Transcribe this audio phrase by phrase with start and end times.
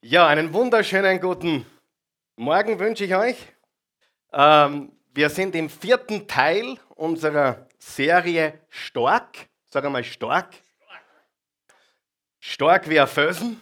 [0.00, 1.64] Ja, einen wunderschönen guten
[2.36, 3.36] Morgen wünsche ich euch.
[4.32, 9.48] Ähm, wir sind im vierten Teil unserer Serie Stark.
[9.70, 10.54] Sag einmal stark.
[12.40, 13.60] Stark wie ein Felsen.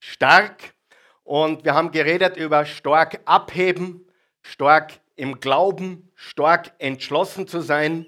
[0.00, 0.74] Stark.
[1.22, 4.08] Und wir haben geredet über stark abheben,
[4.42, 8.06] stark im Glauben, stark entschlossen zu sein.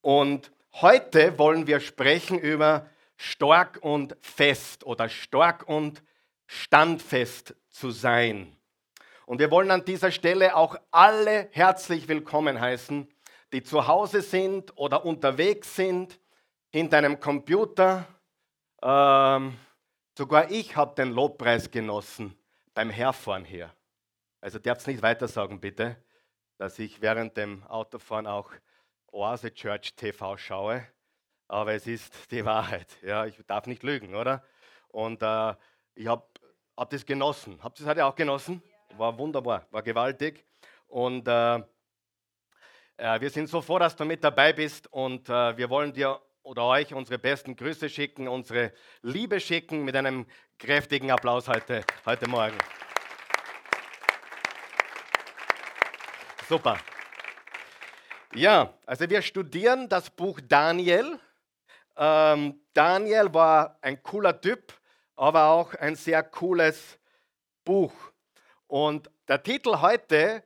[0.00, 6.02] Und heute wollen wir sprechen über stark und fest oder stark und
[6.50, 8.56] standfest zu sein.
[9.24, 13.06] Und wir wollen an dieser Stelle auch alle herzlich willkommen heißen,
[13.52, 16.18] die zu Hause sind oder unterwegs sind,
[16.70, 18.04] hinter einem Computer.
[18.82, 19.56] Ähm,
[20.18, 22.36] sogar ich habe den Lobpreis genossen
[22.74, 23.72] beim Herfahren hier.
[24.40, 26.02] Also darfst nicht weiter sagen, bitte,
[26.58, 28.50] dass ich während dem Autofahren auch
[29.12, 30.84] Oase Church TV schaue.
[31.46, 32.88] Aber es ist die Wahrheit.
[33.02, 34.42] Ja, ich darf nicht lügen, oder?
[34.88, 35.54] Und äh,
[35.94, 36.24] ich habe
[36.80, 37.58] habe das genossen.
[37.62, 38.62] Habt ihr das heute auch genossen?
[38.96, 40.46] War wunderbar, war gewaltig.
[40.88, 41.56] Und äh,
[42.96, 46.18] äh, wir sind so froh, dass du mit dabei bist und äh, wir wollen dir
[46.42, 50.24] oder euch unsere besten Grüße schicken, unsere Liebe schicken mit einem
[50.58, 52.56] kräftigen Applaus heute, heute Morgen.
[56.48, 56.78] Super.
[58.34, 61.20] Ja, also wir studieren das Buch Daniel.
[61.94, 64.79] Ähm, Daniel war ein cooler Typ
[65.20, 66.98] aber auch ein sehr cooles
[67.62, 67.92] Buch.
[68.66, 70.42] Und der Titel heute,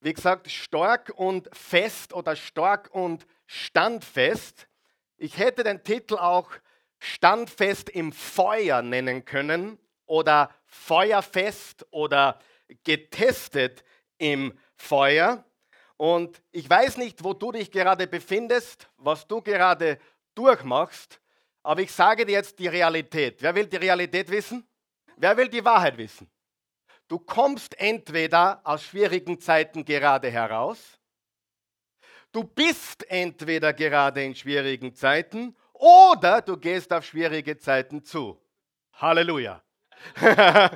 [0.00, 4.68] wie gesagt, stark und fest oder stark und standfest.
[5.16, 6.50] Ich hätte den Titel auch
[6.98, 12.38] standfest im Feuer nennen können oder feuerfest oder
[12.84, 13.82] getestet
[14.18, 15.42] im Feuer.
[15.96, 19.98] Und ich weiß nicht, wo du dich gerade befindest, was du gerade
[20.34, 21.18] durchmachst,
[21.68, 23.42] aber ich sage dir jetzt die Realität.
[23.42, 24.66] Wer will die Realität wissen?
[25.18, 26.26] Wer will die Wahrheit wissen?
[27.08, 30.98] Du kommst entweder aus schwierigen Zeiten gerade heraus,
[32.32, 38.40] du bist entweder gerade in schwierigen Zeiten oder du gehst auf schwierige Zeiten zu.
[38.94, 39.62] Halleluja.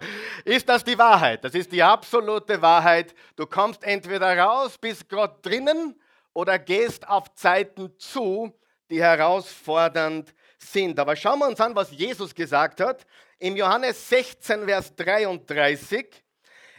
[0.45, 1.43] ist das die Wahrheit?
[1.43, 3.15] Das ist die absolute Wahrheit.
[3.37, 5.99] Du kommst entweder raus, bist gerade drinnen
[6.35, 8.53] oder gehst auf Zeiten zu,
[8.91, 10.99] die herausfordernd sind.
[10.99, 13.07] Aber schauen wir uns an, was Jesus gesagt hat.
[13.39, 16.07] Im Johannes 16, Vers 33.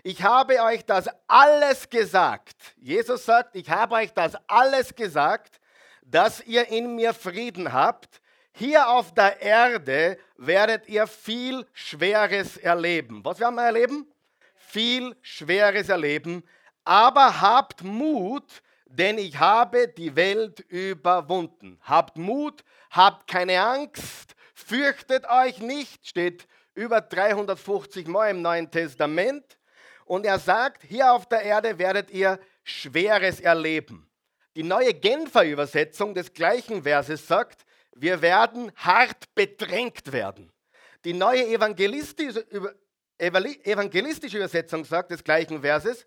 [0.03, 2.55] Ich habe euch das alles gesagt.
[2.77, 5.59] Jesus sagt, ich habe euch das alles gesagt,
[6.01, 8.21] dass ihr in mir Frieden habt.
[8.51, 13.23] Hier auf der Erde werdet ihr viel Schweres erleben.
[13.23, 14.05] Was werden wir erleben?
[14.55, 16.43] Viel Schweres erleben.
[16.83, 21.79] Aber habt Mut, denn ich habe die Welt überwunden.
[21.81, 29.57] Habt Mut, habt keine Angst, fürchtet euch nicht, steht über 350 Mal im Neuen Testament.
[30.05, 34.09] Und er sagt, hier auf der Erde werdet ihr Schweres erleben.
[34.55, 37.65] Die neue Genfer Übersetzung des gleichen Verses sagt,
[37.95, 40.51] wir werden hart bedrängt werden.
[41.05, 42.45] Die neue evangelistische,
[44.37, 46.05] Übersetzung sagt des gleichen Verses,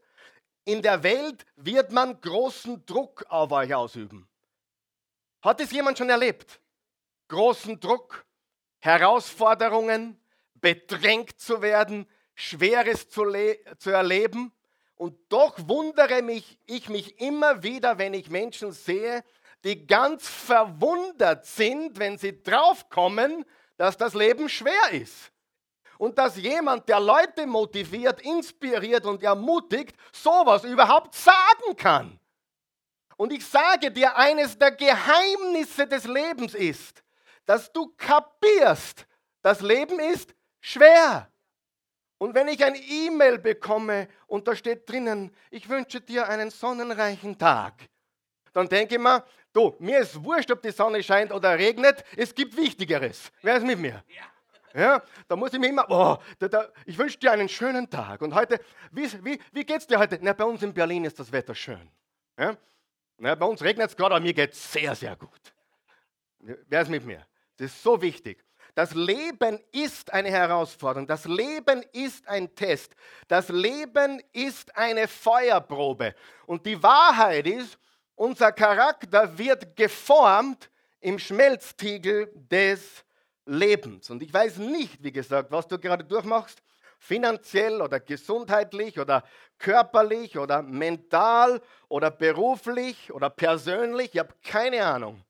[0.64, 4.28] in der Welt wird man großen Druck auf euch ausüben.
[5.42, 6.60] Hat es jemand schon erlebt?
[7.28, 8.25] Großen Druck,
[8.78, 10.20] Herausforderungen,
[10.54, 13.25] bedrängt zu werden, Schweres zu,
[13.78, 14.53] zu erleben.
[14.94, 19.25] Und doch wundere mich, ich mich immer wieder, wenn ich Menschen sehe,
[19.65, 23.44] die ganz verwundert sind, wenn sie draufkommen,
[23.76, 25.32] dass das Leben schwer ist
[25.98, 32.19] und dass jemand, der Leute motiviert, inspiriert und ermutigt, sowas überhaupt sagen kann.
[33.16, 37.03] Und ich sage dir, eines der Geheimnisse des Lebens ist,
[37.47, 39.07] dass du kapierst,
[39.43, 41.31] das Leben ist schwer.
[42.19, 47.39] Und wenn ich ein E-Mail bekomme und da steht drinnen, ich wünsche dir einen sonnenreichen
[47.39, 47.75] Tag,
[48.53, 52.34] dann denke ich mir, du, mir ist wurscht, ob die Sonne scheint oder regnet, es
[52.34, 53.31] gibt Wichtigeres.
[53.43, 54.03] Wer ist mit mir?
[54.09, 54.25] Ja.
[54.75, 58.21] Ja, da muss ich mir immer, oh, da, da, ich wünsche dir einen schönen Tag.
[58.21, 58.60] Und heute,
[58.92, 60.19] wie, wie, wie geht es dir heute?
[60.21, 61.91] Na, bei uns in Berlin ist das Wetter schön.
[62.39, 62.54] Ja?
[63.16, 65.54] Na, bei uns regnet es gerade, aber mir geht es sehr, sehr gut.
[66.41, 67.27] Wer ist mit mir?
[67.56, 68.44] Das ist so wichtig.
[68.74, 71.06] Das Leben ist eine Herausforderung.
[71.06, 72.94] Das Leben ist ein Test.
[73.26, 76.14] Das Leben ist eine Feuerprobe.
[76.44, 77.78] Und die Wahrheit ist,
[78.14, 80.70] unser Charakter wird geformt
[81.00, 83.04] im Schmelztiegel des
[83.47, 84.10] Lebens.
[84.10, 86.60] Und ich weiß nicht, wie gesagt, was du gerade durchmachst,
[86.98, 89.22] finanziell oder gesundheitlich oder
[89.58, 95.22] körperlich oder mental oder beruflich oder persönlich, ich habe keine Ahnung.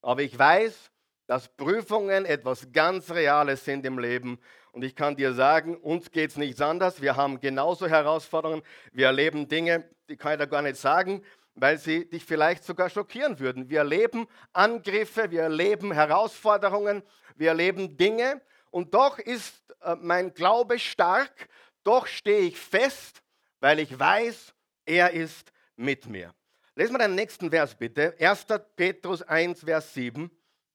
[0.00, 0.90] Aber ich weiß,
[1.26, 4.38] dass Prüfungen etwas ganz Reales sind im Leben
[4.72, 7.00] Und ich kann dir sagen, uns geht es nichts anders.
[7.00, 8.62] Wir haben genauso Herausforderungen.
[8.92, 11.22] Wir erleben Dinge, die kann ich da gar nicht sagen,
[11.54, 13.70] weil sie dich vielleicht sogar schockieren würden.
[13.70, 17.02] Wir erleben Angriffe, wir erleben Herausforderungen,
[17.36, 18.40] wir erleben Dinge.
[18.70, 21.48] Und doch ist äh, mein Glaube stark,
[21.84, 23.22] doch stehe ich fest,
[23.60, 24.54] weil ich weiß,
[24.84, 26.34] er ist mit mir.
[26.74, 28.16] Lesen wir den nächsten Vers bitte.
[28.18, 28.46] 1.
[28.74, 30.28] Petrus 1, Vers 7.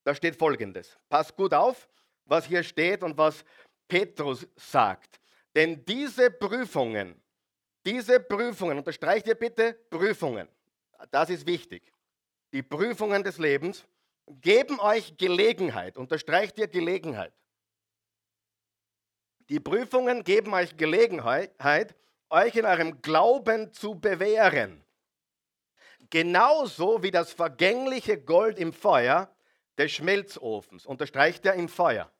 [0.09, 0.97] Da steht folgendes.
[1.07, 1.87] Pass gut auf,
[2.25, 3.45] was hier steht und was
[3.87, 5.19] Petrus sagt.
[5.53, 7.21] Denn diese Prüfungen,
[7.85, 10.47] diese Prüfungen, unterstreicht ihr bitte Prüfungen,
[11.11, 11.93] das ist wichtig.
[12.51, 13.85] Die Prüfungen des Lebens
[14.25, 17.33] geben euch Gelegenheit, unterstreicht ihr Gelegenheit.
[19.47, 21.95] Die Prüfungen geben euch Gelegenheit,
[22.31, 24.83] euch in eurem Glauben zu bewähren.
[26.09, 29.31] Genauso wie das vergängliche Gold im Feuer
[29.79, 32.11] des Schmelzofens, unterstreicht er im Feuer,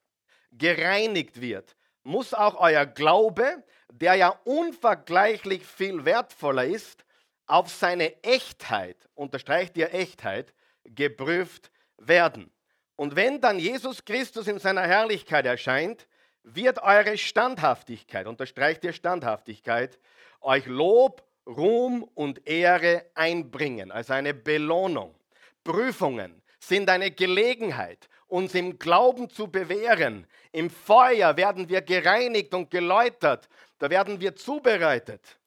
[0.51, 7.05] gereinigt wird, muss auch euer Glaube, der ja unvergleichlich viel wertvoller ist,
[7.45, 10.53] auf seine Echtheit, unterstreicht ihr Echtheit,
[10.83, 12.51] geprüft werden.
[12.95, 16.07] Und wenn dann Jesus Christus in seiner Herrlichkeit erscheint,
[16.43, 19.99] wird eure Standhaftigkeit, unterstreicht ihr Standhaftigkeit,
[20.41, 25.15] euch Lob, Ruhm und Ehre einbringen, als eine Belohnung.
[25.63, 30.27] Prüfungen sind eine Gelegenheit, uns im Glauben zu bewähren.
[30.51, 33.49] Im Feuer werden wir gereinigt und geläutert.
[33.79, 35.39] Da werden wir zubereitet.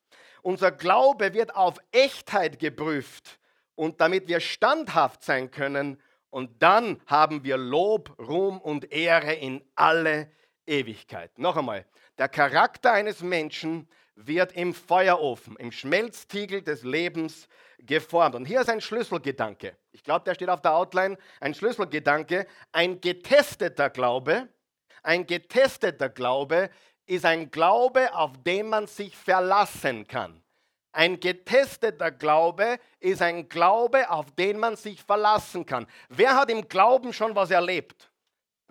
[0.42, 3.38] Unser Glaube wird auf Echtheit geprüft
[3.74, 6.00] und damit wir standhaft sein können.
[6.30, 10.30] Und dann haben wir Lob, Ruhm und Ehre in alle
[10.66, 11.38] Ewigkeit.
[11.38, 11.86] Noch einmal,
[12.18, 17.48] der Charakter eines Menschen wird im Feuerofen, im Schmelztiegel des Lebens
[17.78, 18.34] geformt.
[18.34, 19.76] Und hier ist ein Schlüsselgedanke.
[19.90, 21.16] Ich glaube, der steht auf der Outline.
[21.40, 22.46] Ein Schlüsselgedanke.
[22.72, 24.48] Ein getesteter Glaube,
[25.02, 26.70] ein getesteter Glaube
[27.06, 30.42] ist ein Glaube, auf den man sich verlassen kann.
[30.92, 35.86] Ein getesteter Glaube ist ein Glaube, auf den man sich verlassen kann.
[36.08, 38.11] Wer hat im Glauben schon was erlebt?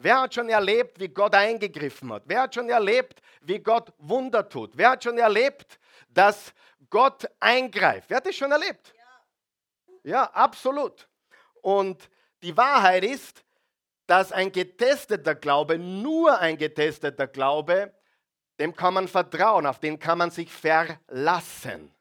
[0.03, 2.23] Wer hat schon erlebt, wie Gott eingegriffen hat?
[2.25, 4.75] Wer hat schon erlebt, wie Gott Wunder tut?
[4.75, 6.53] Wer hat schon erlebt, dass
[6.89, 8.09] Gott eingreift?
[8.09, 8.93] Wer hat das schon erlebt?
[10.03, 11.07] Ja, ja absolut.
[11.61, 12.09] Und
[12.41, 13.43] die Wahrheit ist,
[14.07, 17.93] dass ein getesteter Glaube, nur ein getesteter Glaube,
[18.59, 21.91] dem kann man vertrauen, auf den kann man sich verlassen.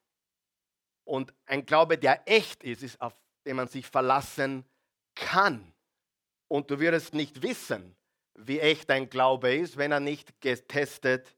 [1.04, 3.14] Und ein Glaube, der echt ist, ist, auf
[3.44, 4.64] den man sich verlassen
[5.14, 5.72] kann.
[6.50, 7.94] Und du wirst nicht wissen,
[8.34, 11.36] wie echt dein Glaube ist, wenn er nicht getestet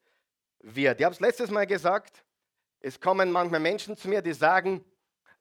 [0.61, 0.99] wird.
[0.99, 2.25] Ich habe es letztes Mal gesagt,
[2.81, 4.82] es kommen manchmal Menschen zu mir, die sagen,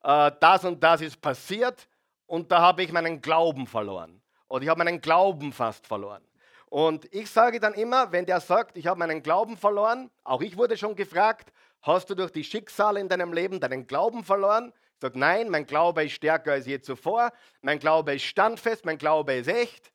[0.03, 1.87] äh, das und das ist passiert
[2.25, 4.21] und da habe ich meinen Glauben verloren.
[4.49, 6.21] Oder ich habe meinen Glauben fast verloren.
[6.65, 10.57] Und ich sage dann immer, wenn der sagt, ich habe meinen Glauben verloren, auch ich
[10.57, 14.73] wurde schon gefragt, hast du durch die Schicksale in deinem Leben deinen Glauben verloren?
[15.01, 19.33] Sagt, nein, mein Glaube ist stärker als je zuvor, mein Glaube ist standfest, mein Glaube
[19.33, 19.91] ist echt.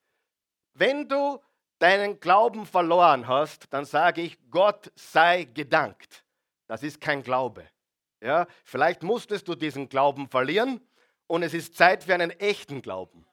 [0.75, 1.41] Wenn du
[1.79, 6.25] deinen Glauben verloren hast, dann sage ich, Gott sei gedankt.
[6.67, 7.69] Das ist kein Glaube.
[8.21, 10.81] Ja, vielleicht musstest du diesen Glauben verlieren
[11.29, 13.25] und es ist Zeit für einen echten Glauben.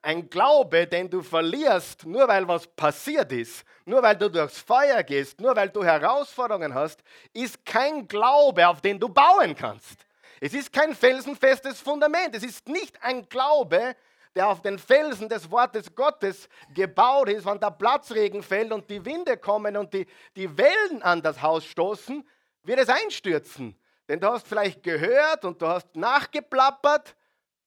[0.00, 5.02] Ein Glaube, den du verlierst, nur weil was passiert ist, nur weil du durchs Feuer
[5.02, 7.02] gehst, nur weil du Herausforderungen hast,
[7.34, 10.03] ist kein Glaube, auf den du bauen kannst.
[10.44, 12.36] Es ist kein felsenfestes Fundament.
[12.36, 13.96] Es ist nicht ein Glaube,
[14.36, 19.02] der auf den Felsen des Wortes Gottes gebaut ist, wenn der Platzregen fällt und die
[19.06, 22.28] Winde kommen und die, die Wellen an das Haus stoßen,
[22.62, 23.74] wird es einstürzen.
[24.06, 27.16] Denn du hast vielleicht gehört und du hast nachgeplappert,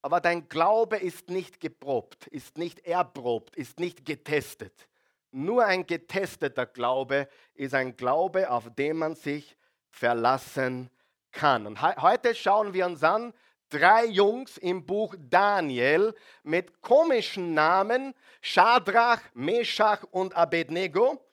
[0.00, 4.86] aber dein Glaube ist nicht geprobt, ist nicht erprobt, ist nicht getestet.
[5.32, 9.56] Nur ein getesteter Glaube ist ein Glaube, auf den man sich
[9.90, 10.90] verlassen
[11.32, 11.66] kann.
[11.66, 13.32] Und heute schauen wir uns an,
[13.70, 21.24] drei Jungs im Buch Daniel mit komischen Namen, Shadrach, Meshach und Abednego.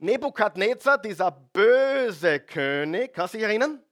[0.00, 3.82] Nebukadnezar, dieser böse König, kannst du dich erinnern?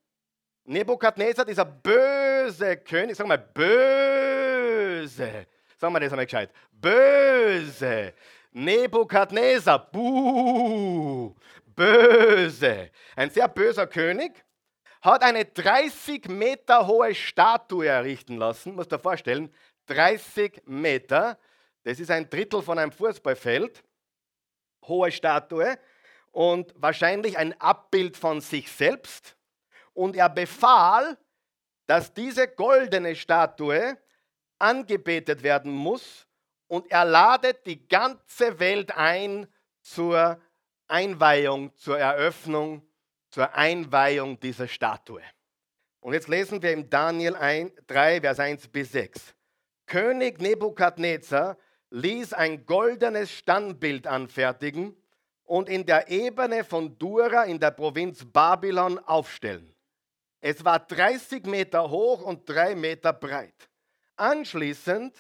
[0.65, 5.09] Nebukadnezar, dieser böse König, sag mal böse,
[5.77, 8.15] sag mal das einmal gescheit, böse,
[8.53, 11.35] Nebukadnezar, buh,
[11.67, 14.46] böse, ein sehr böser König
[15.07, 18.75] hat eine 30 Meter hohe Statue errichten lassen.
[18.75, 19.55] Muss dir vorstellen,
[19.87, 21.39] 30 Meter.
[21.85, 23.83] Das ist ein Drittel von einem Fußballfeld.
[24.87, 25.79] Hohe Statue
[26.33, 29.37] und wahrscheinlich ein Abbild von sich selbst.
[29.95, 31.17] Und er befahl,
[31.87, 33.97] dass diese goldene Statue
[34.59, 36.27] angebetet werden muss
[36.67, 39.47] und er ladet die ganze Welt ein
[39.83, 40.41] zur
[40.89, 42.87] Einweihung, zur Eröffnung,
[43.37, 45.21] zur Einweihung dieser Statue.
[46.01, 49.35] Und jetzt lesen wir im Daniel 1, 3, Vers 1 bis 6.
[49.85, 51.59] König Nebukadnezar
[51.91, 54.97] ließ ein goldenes Standbild anfertigen
[55.45, 59.71] und in der Ebene von Dura in der Provinz Babylon aufstellen.
[60.41, 63.69] Es war 30 Meter hoch und 3 Meter breit.
[64.17, 65.15] Anschließend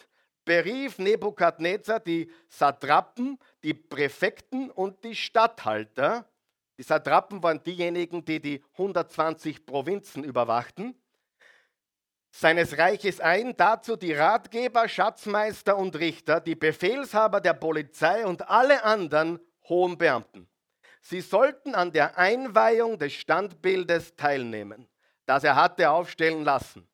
[0.46, 6.26] berief Nebukadnezar die Satrapen, die Präfekten und die Statthalter.
[6.78, 10.94] Die Satrapen waren diejenigen, die die 120 Provinzen überwachten
[12.36, 18.84] seines Reiches ein, dazu die Ratgeber, Schatzmeister und Richter, die Befehlshaber der Polizei und alle
[18.84, 20.46] anderen hohen Beamten.
[21.00, 24.86] Sie sollten an der Einweihung des Standbildes teilnehmen,
[25.24, 26.86] das er hatte aufstellen lassen.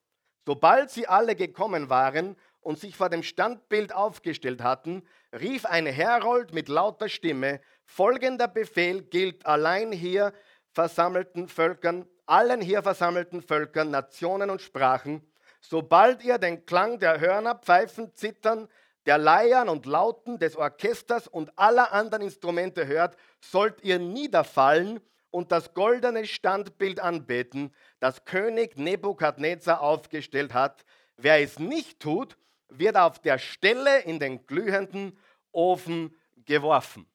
[0.47, 6.55] Sobald sie alle gekommen waren und sich vor dem Standbild aufgestellt hatten, rief ein Herold
[6.55, 10.33] mit lauter Stimme, folgender Befehl gilt allein hier
[10.73, 15.27] versammelten Völkern, allen hier versammelten Völkern, Nationen und Sprachen,
[15.63, 18.69] Sobald ihr den Klang der Hörner, Pfeifen, Zittern,
[19.07, 25.51] der Leiern und Lauten des Orchesters und aller anderen Instrumente hört, sollt ihr niederfallen und
[25.53, 30.85] das goldene Standbild anbeten, das König Nebukadnezar aufgestellt hat.
[31.17, 32.37] Wer es nicht tut,
[32.69, 35.19] wird auf der Stelle in den glühenden
[35.53, 37.07] Ofen geworfen.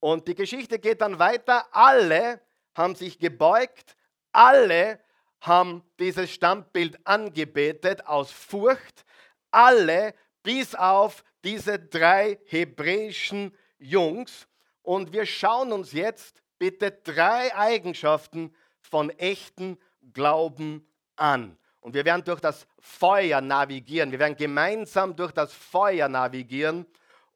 [0.00, 1.66] Und die Geschichte geht dann weiter.
[1.72, 2.40] Alle
[2.74, 3.96] haben sich gebeugt,
[4.32, 4.98] alle
[5.40, 9.04] haben dieses Stammbild angebetet aus Furcht.
[9.50, 14.46] Alle, bis auf diese drei hebräischen Jungs.
[14.82, 19.78] Und wir schauen uns jetzt bitte drei Eigenschaften von echten
[20.12, 21.56] Glauben an.
[21.80, 24.12] Und wir werden durch das Feuer navigieren.
[24.12, 26.86] Wir werden gemeinsam durch das Feuer navigieren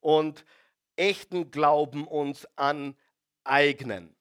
[0.00, 0.44] und
[0.96, 4.14] echten Glauben uns aneignen.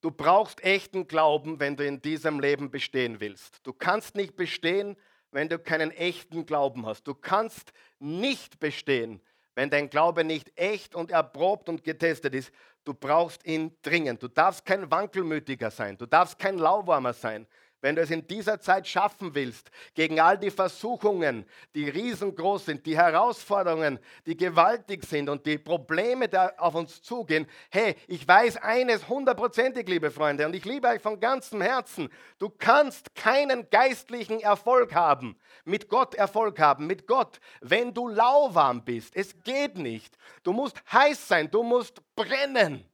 [0.00, 3.60] Du brauchst echten Glauben, wenn du in diesem Leben bestehen willst.
[3.66, 4.96] Du kannst nicht bestehen,
[5.30, 7.06] wenn du keinen echten Glauben hast.
[7.06, 9.20] Du kannst nicht bestehen,
[9.54, 12.50] wenn dein Glaube nicht echt und erprobt und getestet ist.
[12.84, 14.22] Du brauchst ihn dringend.
[14.22, 15.98] Du darfst kein Wankelmütiger sein.
[15.98, 17.46] Du darfst kein Lauwarmer sein
[17.80, 22.86] wenn du es in dieser Zeit schaffen willst, gegen all die Versuchungen, die riesengroß sind,
[22.86, 28.58] die Herausforderungen, die gewaltig sind und die Probleme, die auf uns zugehen, hey, ich weiß
[28.58, 34.40] eines hundertprozentig, liebe Freunde, und ich liebe euch von ganzem Herzen, du kannst keinen geistlichen
[34.40, 39.16] Erfolg haben, mit Gott Erfolg haben, mit Gott, wenn du lauwarm bist.
[39.16, 40.16] Es geht nicht.
[40.42, 42.84] Du musst heiß sein, du musst brennen.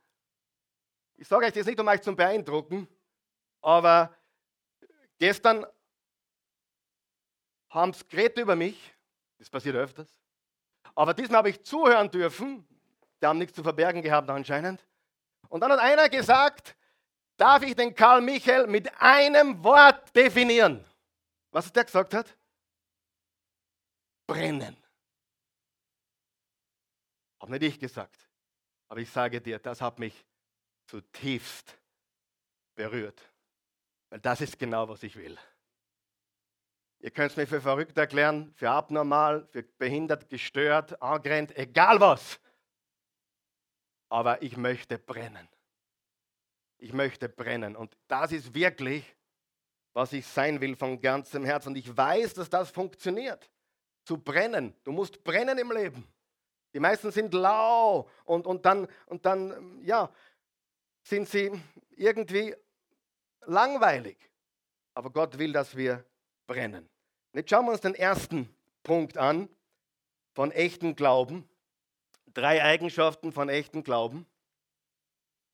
[1.18, 2.86] Ich sage euch das nicht, um euch zu beeindrucken,
[3.62, 4.14] aber
[5.18, 5.66] Gestern
[7.70, 8.94] haben sie geredet über mich,
[9.38, 10.08] das passiert öfters.
[10.94, 12.66] Aber diesmal habe ich zuhören dürfen,
[13.20, 14.86] die haben nichts zu verbergen gehabt anscheinend.
[15.48, 16.76] Und dann hat einer gesagt,
[17.36, 20.84] darf ich den Karl Michael mit einem Wort definieren?
[21.50, 22.36] Was der gesagt hat?
[24.26, 24.76] Brennen.
[27.40, 28.18] Habe nicht ich gesagt.
[28.88, 30.24] Aber ich sage dir, das hat mich
[30.86, 31.76] zutiefst
[32.74, 33.20] berührt.
[34.16, 35.36] Weil das ist genau, was ich will.
[37.00, 42.40] Ihr könnt es mir für verrückt erklären, für abnormal, für behindert, gestört, angrennt, egal was.
[44.08, 45.46] Aber ich möchte brennen.
[46.78, 47.76] Ich möchte brennen.
[47.76, 49.04] Und das ist wirklich,
[49.92, 51.68] was ich sein will von ganzem Herzen.
[51.68, 53.50] Und ich weiß, dass das funktioniert.
[54.02, 54.74] Zu brennen.
[54.82, 56.08] Du musst brennen im Leben.
[56.72, 60.10] Die meisten sind lau und, und, dann, und dann, ja,
[61.02, 61.52] sind sie
[61.90, 62.56] irgendwie
[63.46, 64.16] langweilig.
[64.94, 66.04] Aber Gott will, dass wir
[66.46, 66.88] brennen.
[67.32, 68.48] Und jetzt schauen wir uns den ersten
[68.82, 69.48] Punkt an
[70.32, 71.48] von echten Glauben.
[72.32, 74.26] Drei Eigenschaften von echten Glauben.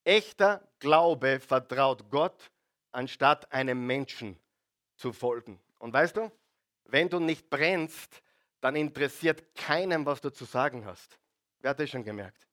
[0.04, 2.50] Echter Glaube vertraut Gott,
[2.90, 4.38] anstatt einem Menschen
[4.96, 5.60] zu folgen.
[5.78, 6.30] Und weißt du,
[6.84, 8.22] wenn du nicht brennst,
[8.60, 11.18] dann interessiert keinem, was du zu sagen hast.
[11.60, 12.46] Wer hat das schon gemerkt?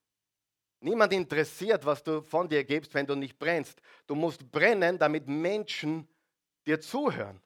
[0.82, 3.82] Niemand interessiert, was du von dir gibst, wenn du nicht brennst.
[4.08, 6.08] Du musst brennen, damit Menschen
[6.66, 7.42] dir zuhören.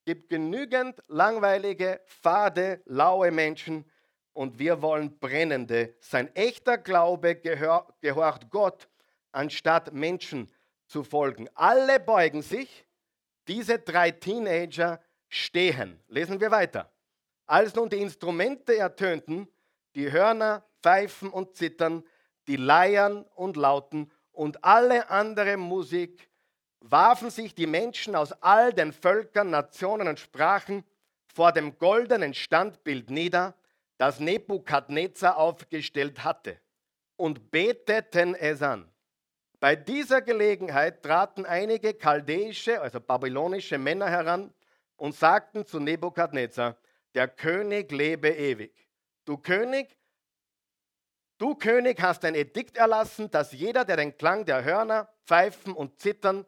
[0.00, 3.84] Es gibt genügend langweilige, fade, laue Menschen
[4.32, 5.94] und wir wollen brennende.
[6.00, 8.88] Sein echter Glaube gehorcht Gott,
[9.32, 10.50] anstatt Menschen
[10.86, 11.48] zu folgen.
[11.54, 12.86] Alle beugen sich,
[13.48, 16.00] diese drei Teenager stehen.
[16.08, 16.92] Lesen wir weiter.
[17.46, 19.48] Als nun die Instrumente ertönten,
[19.94, 22.04] die Hörner, Pfeifen und Zittern,
[22.50, 26.28] die Leiern und Lauten und alle andere Musik,
[26.80, 30.82] warfen sich die Menschen aus all den Völkern, Nationen und Sprachen
[31.32, 33.54] vor dem goldenen Standbild nieder,
[33.98, 36.58] das Nebukadnezar aufgestellt hatte,
[37.14, 38.90] und beteten es an.
[39.60, 44.52] Bei dieser Gelegenheit traten einige chaldäische, also babylonische Männer heran
[44.96, 46.76] und sagten zu Nebukadnezar,
[47.14, 48.72] der König lebe ewig.
[49.24, 49.96] Du König,
[51.40, 55.98] du König hast ein Edikt erlassen, dass jeder, der den Klang der Hörner, Pfeifen und
[55.98, 56.44] Zittern,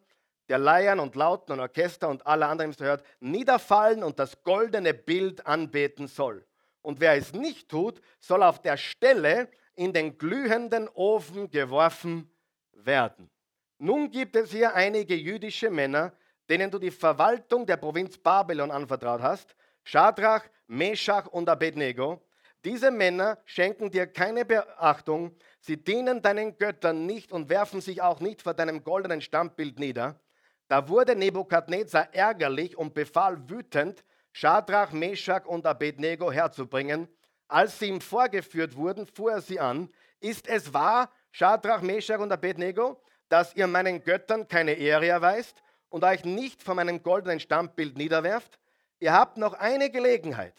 [0.49, 5.47] der Leiern und Lauten und Orchester und aller anderen hört, niederfallen und das goldene Bild
[5.47, 6.47] anbeten soll.
[6.83, 12.31] Und wer es nicht tut, soll auf der Stelle in den glühenden Ofen geworfen
[12.73, 13.31] werden.
[13.79, 16.13] Nun gibt es hier einige jüdische Männer,
[16.51, 22.21] denen du die Verwaltung der Provinz Babylon anvertraut hast, Schadrach, Meshach und Abednego.
[22.65, 28.21] Diese Männer schenken dir keine Beachtung, sie dienen deinen Göttern nicht und werfen sich auch
[28.21, 30.21] nicht vor deinem goldenen Stammbild nieder.
[30.69, 37.09] Da wurde Nebukadnezar ärgerlich und befahl wütend, Schadrach, Meshach und Abednego herzubringen.
[37.49, 39.91] Als sie ihm vorgeführt wurden, fuhr er sie an,
[40.21, 46.05] ist es wahr, Schadrach, Meshach und Abednego, dass ihr meinen Göttern keine Ehre erweist und
[46.05, 48.59] euch nicht von meinem goldenen Stammbild niederwerft?
[49.01, 50.55] Ihr habt noch eine Gelegenheit.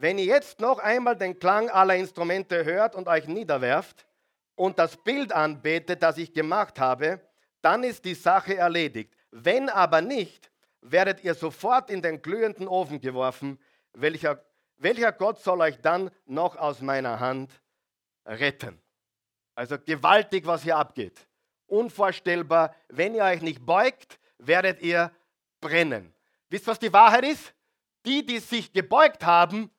[0.00, 4.06] Wenn ihr jetzt noch einmal den Klang aller Instrumente hört und euch niederwerft
[4.54, 7.20] und das Bild anbetet, das ich gemacht habe,
[7.60, 9.14] dann ist die Sache erledigt.
[9.30, 13.58] Wenn aber nicht, werdet ihr sofort in den glühenden Ofen geworfen.
[13.92, 14.42] Welcher,
[14.78, 17.50] welcher Gott soll euch dann noch aus meiner Hand
[18.24, 18.80] retten?
[19.54, 21.28] Also gewaltig, was hier abgeht.
[21.66, 22.74] Unvorstellbar.
[22.88, 25.12] Wenn ihr euch nicht beugt, werdet ihr
[25.60, 26.14] brennen.
[26.48, 27.52] Wisst ihr, was die Wahrheit ist?
[28.06, 29.70] Die, die sich gebeugt haben,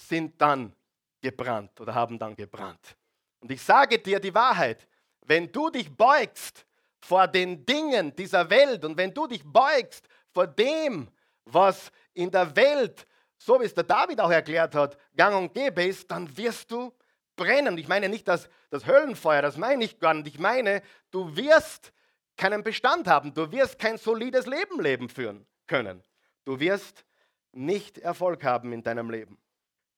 [0.00, 0.72] sind dann
[1.20, 2.96] gebrannt oder haben dann gebrannt.
[3.40, 4.86] Und ich sage dir die Wahrheit,
[5.26, 6.64] wenn du dich beugst
[7.00, 11.08] vor den Dingen dieser Welt und wenn du dich beugst vor dem,
[11.44, 15.84] was in der Welt, so wie es der David auch erklärt hat, gang und gäbe
[15.84, 16.92] ist, dann wirst du
[17.36, 17.78] brennen.
[17.78, 20.26] Ich meine nicht das, das Höllenfeuer, das meine ich gar nicht.
[20.26, 21.92] Ich meine, du wirst
[22.36, 23.34] keinen Bestand haben.
[23.34, 26.02] Du wirst kein solides Leben leben führen können.
[26.44, 27.04] Du wirst
[27.52, 29.38] nicht Erfolg haben in deinem Leben.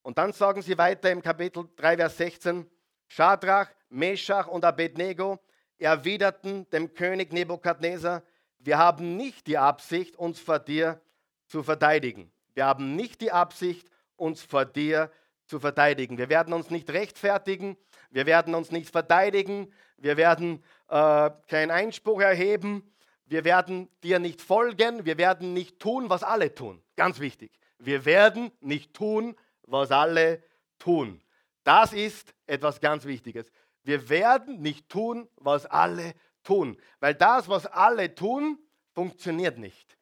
[0.02, 2.66] Und dann sagen sie weiter im Kapitel 3, Vers 16,
[3.08, 5.38] Schadrach, Meshach und Abednego
[5.78, 8.22] erwiderten dem König Nebukadnezar,
[8.58, 11.00] wir haben nicht die Absicht, uns vor dir
[11.46, 12.30] zu verteidigen.
[12.54, 15.10] Wir haben nicht die Absicht, uns vor dir
[15.46, 16.18] zu verteidigen.
[16.18, 17.76] Wir werden uns nicht rechtfertigen,
[18.10, 22.92] wir werden uns nicht verteidigen, wir werden äh, keinen Einspruch erheben,
[23.24, 26.82] wir werden dir nicht folgen, wir werden nicht tun, was alle tun.
[26.96, 27.58] Ganz wichtig.
[27.78, 29.36] Wir werden nicht tun,
[29.70, 30.42] was alle
[30.78, 31.22] tun.
[31.64, 33.50] Das ist etwas ganz Wichtiges.
[33.82, 38.58] Wir werden nicht tun, was alle tun, weil das, was alle tun,
[38.92, 39.96] funktioniert nicht.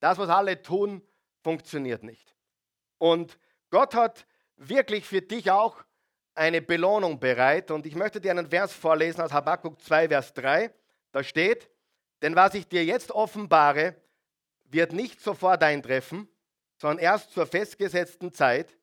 [0.00, 1.02] Das, was alle tun,
[1.42, 2.34] funktioniert nicht.
[2.98, 3.38] Und
[3.70, 5.82] Gott hat wirklich für dich auch
[6.34, 7.70] eine Belohnung bereit.
[7.70, 10.72] Und ich möchte dir einen Vers vorlesen aus Habakkuk 2, Vers 3.
[11.12, 11.70] Da steht,
[12.22, 13.94] denn was ich dir jetzt offenbare,
[14.64, 16.28] wird nicht sofort eintreffen,
[16.76, 18.76] sondern erst zur festgesetzten Zeit.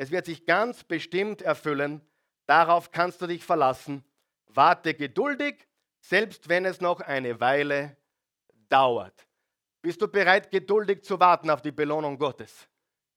[0.00, 2.00] Es wird sich ganz bestimmt erfüllen.
[2.46, 4.04] Darauf kannst du dich verlassen.
[4.46, 5.66] Warte geduldig,
[5.98, 7.96] selbst wenn es noch eine Weile
[8.68, 9.26] dauert.
[9.82, 12.68] Bist du bereit, geduldig zu warten auf die Belohnung Gottes?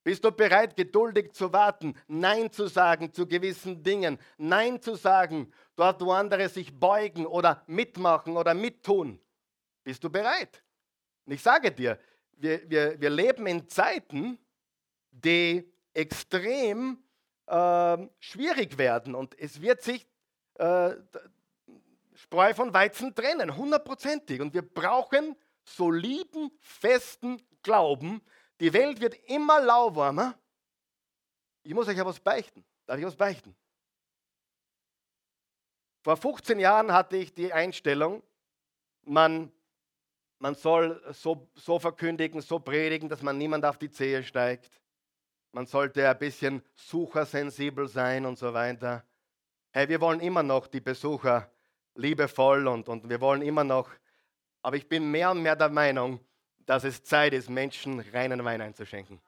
[0.03, 5.53] Bist du bereit, geduldig zu warten, Nein zu sagen zu gewissen Dingen, Nein zu sagen,
[5.75, 9.21] dort wo andere sich beugen oder mitmachen oder mittun?
[9.83, 10.63] Bist du bereit?
[11.27, 11.99] Und ich sage dir,
[12.31, 14.39] wir, wir, wir leben in Zeiten,
[15.11, 17.03] die extrem
[17.47, 20.07] äh, schwierig werden und es wird sich
[20.55, 20.95] äh,
[22.15, 24.41] Spreu von Weizen trennen, hundertprozentig.
[24.41, 28.21] Und wir brauchen soliden, festen Glauben.
[28.59, 30.37] Die Welt wird immer lauwarmer.
[31.63, 32.63] Ich muss euch ja was beichten.
[32.85, 33.55] Darf ich was beichten?
[36.03, 38.23] Vor 15 Jahren hatte ich die Einstellung,
[39.03, 39.51] man,
[40.39, 44.80] man soll so, so verkündigen, so predigen, dass man niemand auf die Zehe steigt.
[45.53, 49.03] Man sollte ein bisschen suchersensibel sein und so weiter.
[49.71, 51.51] Hey, wir wollen immer noch die Besucher
[51.95, 53.89] liebevoll und, und wir wollen immer noch,
[54.61, 56.19] aber ich bin mehr und mehr der Meinung,
[56.65, 59.19] dass es Zeit ist, Menschen reinen Wein einzuschenken.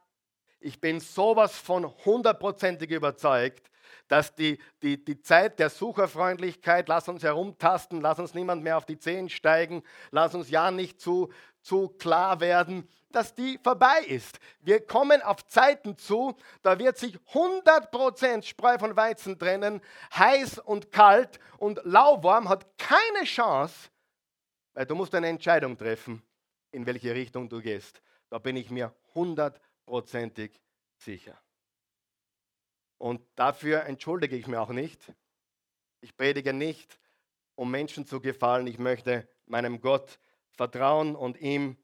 [0.61, 3.69] Ich bin sowas von hundertprozentig überzeugt,
[4.07, 8.85] dass die, die, die Zeit der Sucherfreundlichkeit, lass uns herumtasten, lass uns niemand mehr auf
[8.85, 11.31] die Zehen steigen, lass uns ja nicht zu,
[11.63, 14.39] zu klar werden, dass die vorbei ist.
[14.59, 19.81] Wir kommen auf Zeiten zu, da wird sich 100% Spreu von Weizen trennen,
[20.15, 23.89] heiß und kalt und lauwarm hat keine Chance,
[24.73, 26.21] weil du musst eine Entscheidung treffen,
[26.71, 28.01] in welche Richtung du gehst.
[28.29, 30.59] Da bin ich mir hundertprozentig
[30.97, 31.39] sicher.
[32.97, 35.13] Und dafür entschuldige ich mich auch nicht.
[36.01, 36.99] Ich predige nicht
[37.55, 38.67] um Menschen zu gefallen.
[38.67, 40.19] Ich möchte meinem Gott
[40.53, 41.77] vertrauen und ihm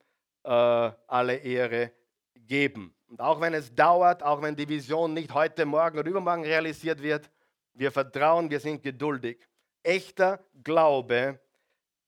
[0.44, 1.92] äh, alle Ehre
[2.36, 2.96] geben.
[3.08, 7.02] Und auch wenn es dauert, auch wenn die Vision nicht heute, morgen oder übermorgen realisiert
[7.02, 7.30] wird,
[7.74, 9.48] wir vertrauen, wir sind geduldig.
[9.84, 11.40] Echter Glaube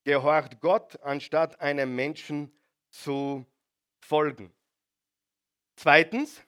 [0.04, 2.52] gehorcht Gott, anstatt einem Menschen
[2.89, 3.45] zu
[4.00, 4.54] folgen.
[5.76, 6.41] Zweitens,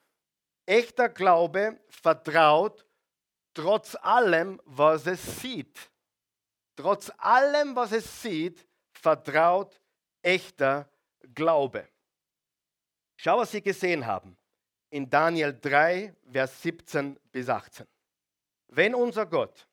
[0.65, 2.85] echter Glaube vertraut
[3.53, 5.91] trotz allem, was es sieht.
[6.75, 9.79] Trotz allem, was es sieht, vertraut
[10.23, 10.89] echter
[11.35, 11.87] Glaube.
[13.15, 14.35] Schau, was Sie gesehen haben.
[14.89, 17.87] In Daniel 3, Vers 17 bis 18.
[18.67, 19.67] Wenn unser Gott,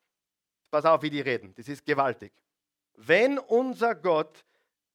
[0.71, 2.33] pass auf, wie die reden, das ist gewaltig.
[2.95, 4.45] Wenn unser Gott,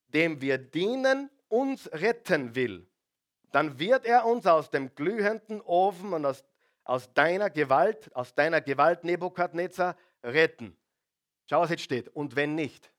[0.07, 2.87] dem wir dienen, uns retten will,
[3.51, 6.43] dann wird er uns aus dem glühenden Ofen und aus,
[6.83, 10.75] aus deiner Gewalt, aus deiner Gewalt, Nebukadnezar, retten.
[11.49, 12.09] Schau, was jetzt steht.
[12.09, 12.91] Und wenn nicht.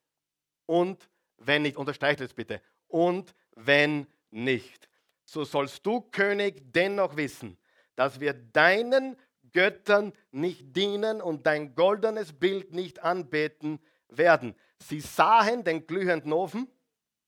[0.67, 1.77] Und wenn nicht.
[1.77, 2.61] Unterstreicht es bitte.
[2.89, 4.89] Und wenn nicht.
[5.25, 7.59] So sollst du, König, dennoch wissen,
[7.97, 9.17] dass wir deinen
[9.53, 14.55] Göttern nicht dienen und dein goldenes Bild nicht anbeten werden.
[14.79, 16.69] Sie sahen den glühenden Ofen,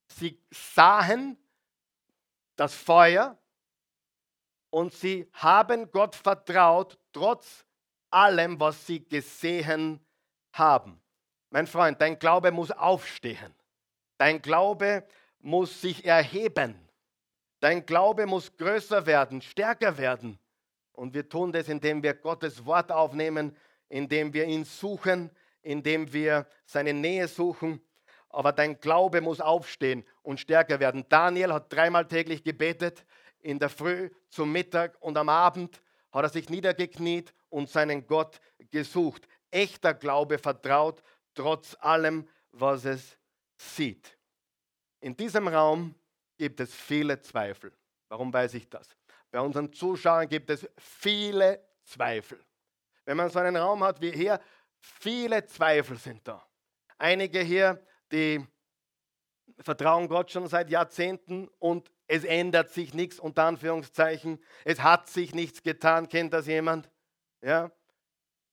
[0.08, 1.38] sie sahen
[2.56, 3.38] das Feuer
[4.70, 7.64] und sie haben Gott vertraut, trotz
[8.10, 10.04] allem, was sie gesehen
[10.52, 11.00] haben.
[11.50, 13.54] Mein Freund, dein Glaube muss aufstehen.
[14.18, 15.04] Dein Glaube
[15.40, 16.74] muss sich erheben.
[17.61, 20.38] Dein Glaube muss größer werden, stärker werden.
[20.92, 23.57] Und wir tun das, indem wir Gottes Wort aufnehmen,
[23.88, 25.31] indem wir ihn suchen,
[25.62, 27.81] indem wir seine Nähe suchen.
[28.28, 31.07] Aber dein Glaube muss aufstehen und stärker werden.
[31.09, 33.04] Daniel hat dreimal täglich gebetet,
[33.40, 38.40] in der Früh, zum Mittag und am Abend hat er sich niedergekniet und seinen Gott
[38.70, 39.28] gesucht.
[39.50, 41.02] Echter Glaube vertraut
[41.35, 43.17] trotz allem, was es
[43.58, 44.16] sieht.
[45.00, 45.94] In diesem Raum
[46.38, 47.72] gibt es viele Zweifel.
[48.08, 48.88] Warum weiß ich das?
[49.30, 52.40] Bei unseren Zuschauern gibt es viele Zweifel.
[53.04, 54.40] Wenn man so einen Raum hat wie hier,
[54.80, 56.46] viele Zweifel sind da.
[56.96, 58.44] Einige hier, die
[59.60, 64.42] vertrauen Gott schon seit Jahrzehnten und es ändert sich nichts, unter Anführungszeichen.
[64.64, 66.08] Es hat sich nichts getan.
[66.08, 66.90] Kennt das jemand?
[67.42, 67.70] Ja?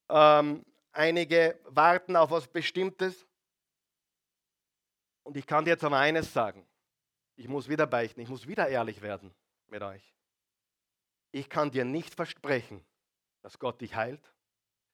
[0.09, 3.24] Ähm, einige warten auf was Bestimmtes.
[5.25, 6.65] Und ich kann dir jetzt aber eines sagen.
[7.35, 9.33] Ich muss wieder beichten, ich muss wieder ehrlich werden
[9.67, 10.13] mit euch.
[11.31, 12.85] Ich kann dir nicht versprechen,
[13.41, 14.21] dass Gott dich heilt.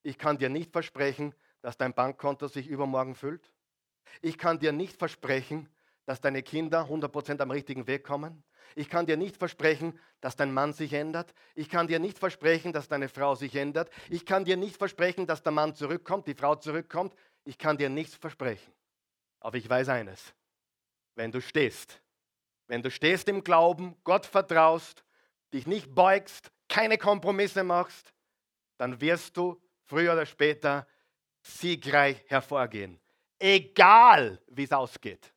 [0.04, 3.52] Ich kann dir nicht versprechen, dass dein Bankkonto sich übermorgen füllt.
[4.22, 5.70] Ich kann dir nicht versprechen,
[6.06, 8.44] dass deine Kinder 100% am richtigen Weg kommen.
[8.76, 11.34] Ich kann dir nicht versprechen, dass dein Mann sich ändert.
[11.56, 13.92] Ich kann dir nicht versprechen, dass deine Frau sich ändert.
[14.10, 17.14] Ich kann dir nicht versprechen, dass der Mann zurückkommt, die Frau zurückkommt.
[17.44, 18.72] Ich kann dir nichts versprechen.
[19.42, 20.34] Aber ich weiß eines.
[21.16, 22.02] Wenn du stehst,
[22.68, 25.04] wenn du stehst im Glauben, Gott vertraust,
[25.54, 28.14] dich nicht beugst, keine Kompromisse machst,
[28.78, 30.88] dann wirst du früher oder später
[31.42, 32.98] siegreich hervorgehen.
[33.38, 35.34] Egal, wie es ausgeht.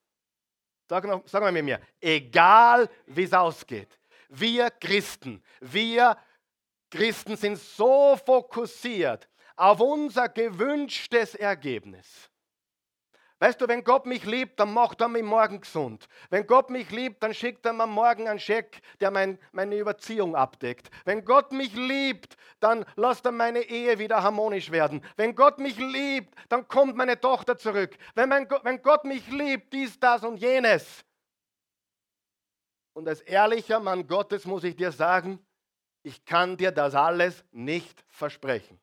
[0.89, 3.99] Sag, noch, sag mal mit mir, egal wie es ausgeht.
[4.29, 6.17] Wir Christen, wir
[6.91, 12.31] Christen sind so fokussiert auf unser gewünschtes Ergebnis.
[13.45, 16.09] Weißt du, wenn Gott mich liebt, dann macht er mich morgen gesund.
[16.31, 20.35] Wenn Gott mich liebt, dann schickt er mir morgen einen Scheck, der mein, meine Überziehung
[20.35, 20.89] abdeckt.
[21.05, 25.05] Wenn Gott mich liebt, dann lässt er meine Ehe wieder harmonisch werden.
[25.17, 27.95] Wenn Gott mich liebt, dann kommt meine Tochter zurück.
[28.15, 31.05] Wenn, mein, wenn Gott mich liebt, dies, das und jenes.
[32.95, 35.39] Und als ehrlicher Mann Gottes muss ich dir sagen,
[36.03, 38.81] ich kann dir das alles nicht versprechen.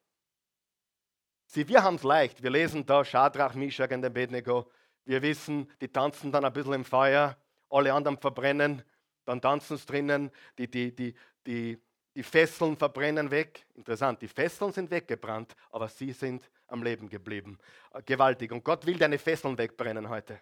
[1.54, 2.42] Sieh, wir haben es leicht.
[2.42, 4.72] Wir lesen da Schadrach, Mishak und Abednego.
[5.04, 7.36] Wir wissen, die tanzen dann ein bisschen im Feuer,
[7.70, 8.82] alle anderen verbrennen,
[9.26, 11.14] dann tanzen sie drinnen, die, die, die,
[11.46, 11.78] die,
[12.16, 13.66] die Fesseln verbrennen weg.
[13.74, 17.58] Interessant, die Fesseln sind weggebrannt, aber sie sind am Leben geblieben.
[18.06, 18.54] Gewaltig.
[18.54, 20.40] Und Gott will deine Fesseln wegbrennen heute.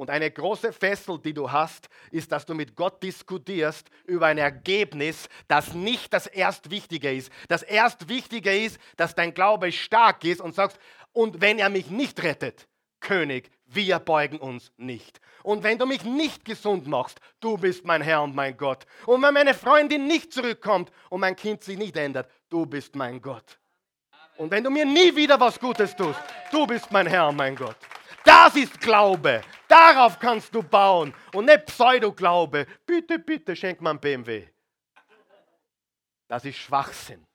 [0.00, 4.38] Und eine große Fessel, die du hast, ist, dass du mit Gott diskutierst über ein
[4.38, 7.30] Ergebnis, das nicht das Erstwichtige ist.
[7.48, 10.78] Das Erstwichtige ist, dass dein Glaube stark ist und sagst,
[11.12, 12.66] und wenn er mich nicht rettet,
[13.00, 15.20] König, wir beugen uns nicht.
[15.42, 18.86] Und wenn du mich nicht gesund machst, du bist mein Herr und mein Gott.
[19.04, 23.20] Und wenn meine Freundin nicht zurückkommt und mein Kind sich nicht ändert, du bist mein
[23.20, 23.58] Gott.
[24.38, 26.18] Und wenn du mir nie wieder was Gutes tust,
[26.50, 27.76] du bist mein Herr und mein Gott.
[28.24, 29.42] Das ist Glaube.
[29.68, 32.66] Darauf kannst du bauen und nicht Pseudoglaube.
[32.86, 34.46] Bitte, bitte, schenk mir ein BMW.
[36.28, 37.26] Das ist Schwachsinn.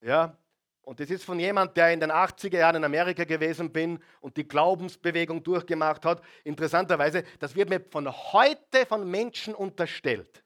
[0.00, 0.36] Ja?
[0.82, 4.36] Und das ist von jemand, der in den 80er Jahren in Amerika gewesen bin und
[4.36, 6.22] die Glaubensbewegung durchgemacht hat.
[6.44, 10.44] Interessanterweise, das wird mir von heute von Menschen unterstellt.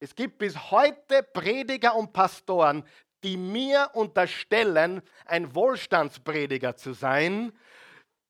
[0.00, 2.82] Es gibt bis heute Prediger und Pastoren,
[3.22, 7.52] die mir unterstellen, ein Wohlstandsprediger zu sein,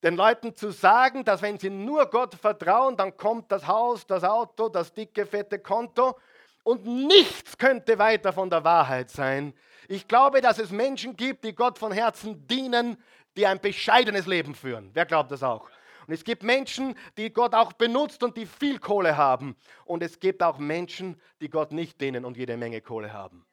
[0.02, 4.24] den Leuten zu sagen, dass wenn sie nur Gott vertrauen, dann kommt das Haus, das
[4.24, 6.16] Auto, das dicke, fette Konto
[6.62, 9.54] und nichts könnte weiter von der Wahrheit sein.
[9.88, 12.96] Ich glaube, dass es Menschen gibt, die Gott von Herzen dienen,
[13.36, 14.90] die ein bescheidenes Leben führen.
[14.94, 15.68] Wer glaubt das auch?
[16.06, 19.56] Und es gibt Menschen, die Gott auch benutzt und die viel Kohle haben.
[19.84, 23.46] Und es gibt auch Menschen, die Gott nicht dienen und jede Menge Kohle haben.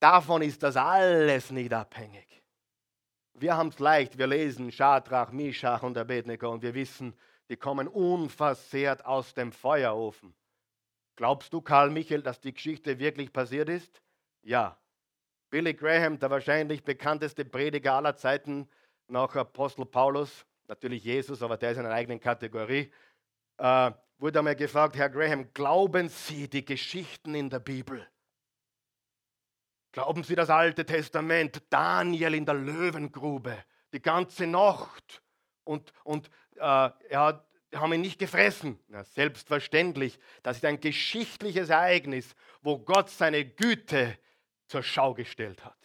[0.00, 2.41] Davon ist das alles nicht abhängig.
[3.42, 4.18] Wir haben es leicht.
[4.18, 7.12] Wir lesen Schadrach, Mishach und Abednego und wir wissen,
[7.48, 10.32] die kommen unversehrt aus dem Feuerofen.
[11.16, 14.00] Glaubst du, Karl Michael, dass die Geschichte wirklich passiert ist?
[14.42, 14.78] Ja.
[15.50, 18.68] Billy Graham, der wahrscheinlich bekannteste Prediger aller Zeiten
[19.08, 22.92] nach Apostel Paulus, natürlich Jesus, aber der ist in einer eigenen Kategorie,
[23.58, 28.06] äh, wurde einmal gefragt, Herr Graham, glauben Sie die Geschichten in der Bibel?
[29.92, 35.22] Glauben Sie das Alte Testament, Daniel in der Löwengrube, die ganze Nacht
[35.64, 38.78] und, und äh, er haben ihn nicht gefressen.
[38.88, 44.18] Na, selbstverständlich, das ist ein geschichtliches Ereignis, wo Gott seine Güte
[44.66, 45.76] zur Schau gestellt hat.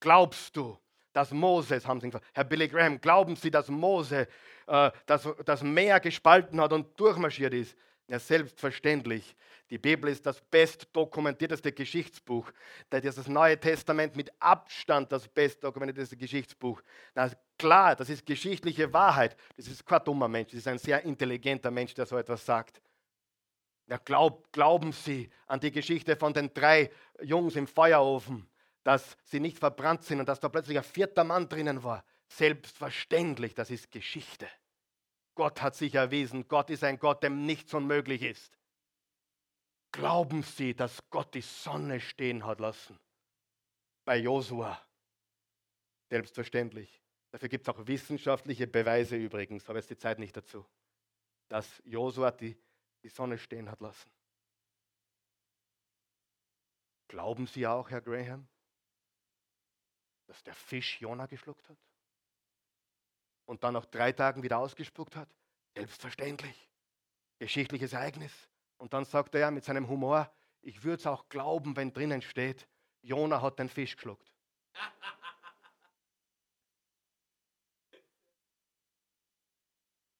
[0.00, 0.78] Glaubst du,
[1.12, 4.28] dass Moses, haben sie gefragt, Herr Billy Graham, glauben Sie, dass Mose
[4.66, 7.76] äh, das, das Meer gespalten hat und durchmarschiert ist?
[8.08, 9.34] Ja, selbstverständlich.
[9.68, 12.52] Die Bibel ist das best dokumentierteste Geschichtsbuch.
[12.88, 16.80] Das ist das Neue Testament mit Abstand das best dokumentierteste Geschichtsbuch.
[17.16, 19.36] Na, klar, das ist geschichtliche Wahrheit.
[19.56, 22.80] Das ist kein dummer Mensch, das ist ein sehr intelligenter Mensch, der so etwas sagt.
[23.88, 26.90] Ja, glaub, glauben Sie an die Geschichte von den drei
[27.22, 28.48] Jungs im Feuerofen,
[28.84, 32.04] dass sie nicht verbrannt sind und dass da plötzlich ein vierter Mann drinnen war.
[32.28, 34.48] Selbstverständlich, das ist Geschichte.
[35.36, 38.58] Gott hat sich erwiesen, Gott ist ein Gott, dem nichts unmöglich ist.
[39.92, 42.98] Glauben Sie, dass Gott die Sonne stehen hat lassen?
[44.04, 44.80] Bei Josua.
[46.10, 47.00] Selbstverständlich.
[47.30, 50.66] Dafür gibt es auch wissenschaftliche Beweise übrigens, aber jetzt die Zeit nicht dazu,
[51.48, 52.56] dass Josua die
[53.06, 54.10] die Sonne stehen hat lassen.
[57.06, 58.48] Glauben Sie auch, Herr Graham,
[60.26, 61.78] dass der Fisch Jona geschluckt hat?
[63.46, 65.28] Und dann nach drei Tagen wieder ausgespuckt hat?
[65.74, 66.68] Selbstverständlich.
[67.38, 68.32] Geschichtliches Ereignis.
[68.76, 70.30] Und dann sagt er mit seinem Humor,
[70.62, 72.68] ich würde es auch glauben, wenn drinnen steht,
[73.02, 74.32] Jona hat den Fisch geschluckt.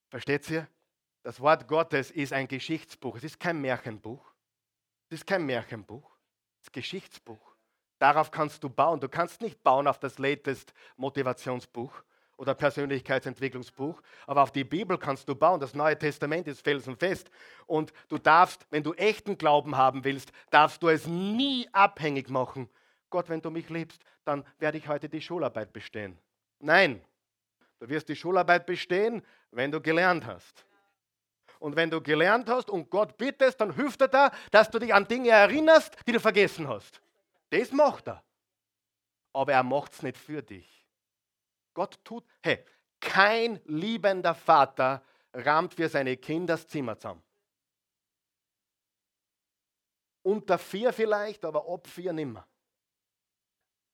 [0.08, 0.68] Versteht ihr?
[1.22, 3.16] Das Wort Gottes ist ein Geschichtsbuch.
[3.16, 4.32] Es ist kein Märchenbuch.
[5.08, 6.08] Es ist kein Märchenbuch.
[6.60, 7.56] Es ist ein Geschichtsbuch.
[7.98, 9.00] Darauf kannst du bauen.
[9.00, 12.02] Du kannst nicht bauen auf das latest Motivationsbuch
[12.36, 15.60] oder Persönlichkeitsentwicklungsbuch, aber auf die Bibel kannst du bauen.
[15.60, 17.30] Das Neue Testament ist felsenfest.
[17.66, 22.68] Und du darfst, wenn du echten Glauben haben willst, darfst du es nie abhängig machen.
[23.10, 26.18] Gott, wenn du mich liebst, dann werde ich heute die Schularbeit bestehen.
[26.58, 27.02] Nein,
[27.78, 30.66] du wirst die Schularbeit bestehen, wenn du gelernt hast.
[31.58, 34.92] Und wenn du gelernt hast und Gott bittest, dann hilft er da, dass du dich
[34.92, 37.00] an Dinge erinnerst, die du vergessen hast.
[37.50, 38.22] Das macht er.
[39.32, 40.75] Aber er macht es nicht für dich.
[41.76, 42.64] Gott tut, hey,
[43.00, 47.22] kein liebender Vater rammt für seine Kinder das Zimmer zusammen.
[50.22, 52.48] Unter vier vielleicht, aber ob vier nimmer.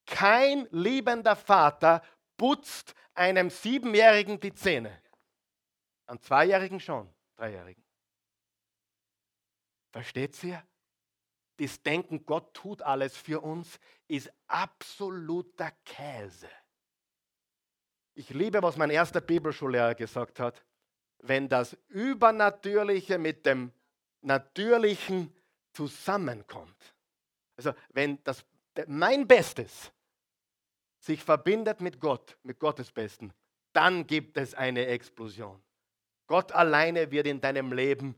[0.06, 2.04] Kein liebender Vater
[2.36, 5.02] putzt einem Siebenjährigen die Zähne.
[6.06, 7.12] Einem Zweijährigen schon.
[7.34, 7.82] Dreijährigen.
[9.90, 10.64] Versteht ihr?
[11.56, 16.48] Das Denken, Gott tut alles für uns, ist absoluter Käse.
[18.14, 20.64] Ich liebe, was mein erster Bibelschullehrer gesagt hat.
[21.18, 23.72] Wenn das Übernatürliche mit dem
[24.22, 25.34] Natürlichen
[25.72, 26.94] zusammenkommt,
[27.56, 28.44] also wenn das
[28.86, 29.92] mein Bestes
[30.98, 33.32] sich verbindet mit Gott, mit Gottes Besten,
[33.72, 35.62] dann gibt es eine Explosion.
[36.26, 38.14] Gott alleine wird in deinem Leben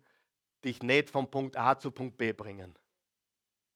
[0.64, 2.74] dich nicht von Punkt A zu Punkt B bringen.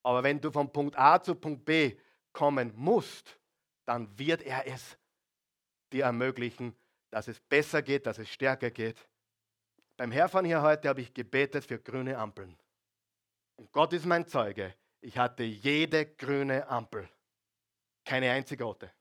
[0.03, 1.97] Aber wenn du von Punkt A zu Punkt B
[2.31, 3.39] kommen musst,
[3.85, 4.97] dann wird er es
[5.89, 6.75] dir ermöglichen,
[7.11, 9.07] dass es besser geht, dass es stärker geht.
[9.97, 12.57] Beim Herfahren hier heute habe ich gebetet für grüne Ampeln.
[13.57, 14.73] Und Gott ist mein Zeuge.
[15.01, 17.09] Ich hatte jede grüne Ampel.
[18.05, 18.91] Keine einzige rote.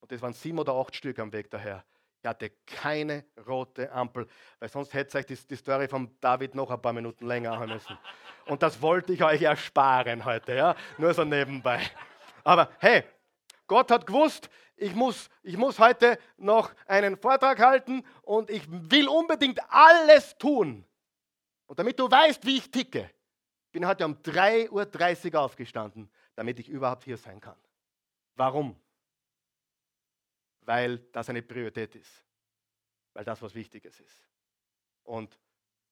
[0.00, 1.84] Und das waren sieben oder acht Stück am Weg daher.
[2.22, 4.26] Er hatte keine rote Ampel,
[4.58, 7.72] weil sonst hätte euch die, die Story von David noch ein paar Minuten länger haben
[7.72, 7.98] müssen.
[8.46, 11.82] Und das wollte ich euch ersparen heute, ja, nur so nebenbei.
[12.42, 13.04] Aber hey,
[13.66, 19.08] Gott hat gewusst, ich muss, ich muss heute noch einen Vortrag halten und ich will
[19.08, 20.84] unbedingt alles tun.
[21.66, 23.10] Und damit du weißt, wie ich ticke,
[23.72, 27.56] bin heute um 3.30 Uhr aufgestanden, damit ich überhaupt hier sein kann.
[28.36, 28.80] Warum?
[30.60, 32.24] Weil das eine Priorität ist.
[33.12, 34.28] Weil das was Wichtiges ist.
[35.04, 35.38] Und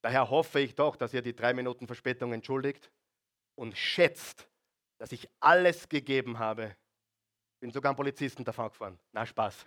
[0.01, 2.91] daher hoffe ich doch, dass ihr die drei Minuten Verspätung entschuldigt
[3.55, 4.49] und schätzt,
[4.99, 6.77] dass ich alles gegeben habe.
[7.63, 8.99] Bin sogar einen Polizisten davon gefahren.
[9.13, 9.65] Na, Spaß.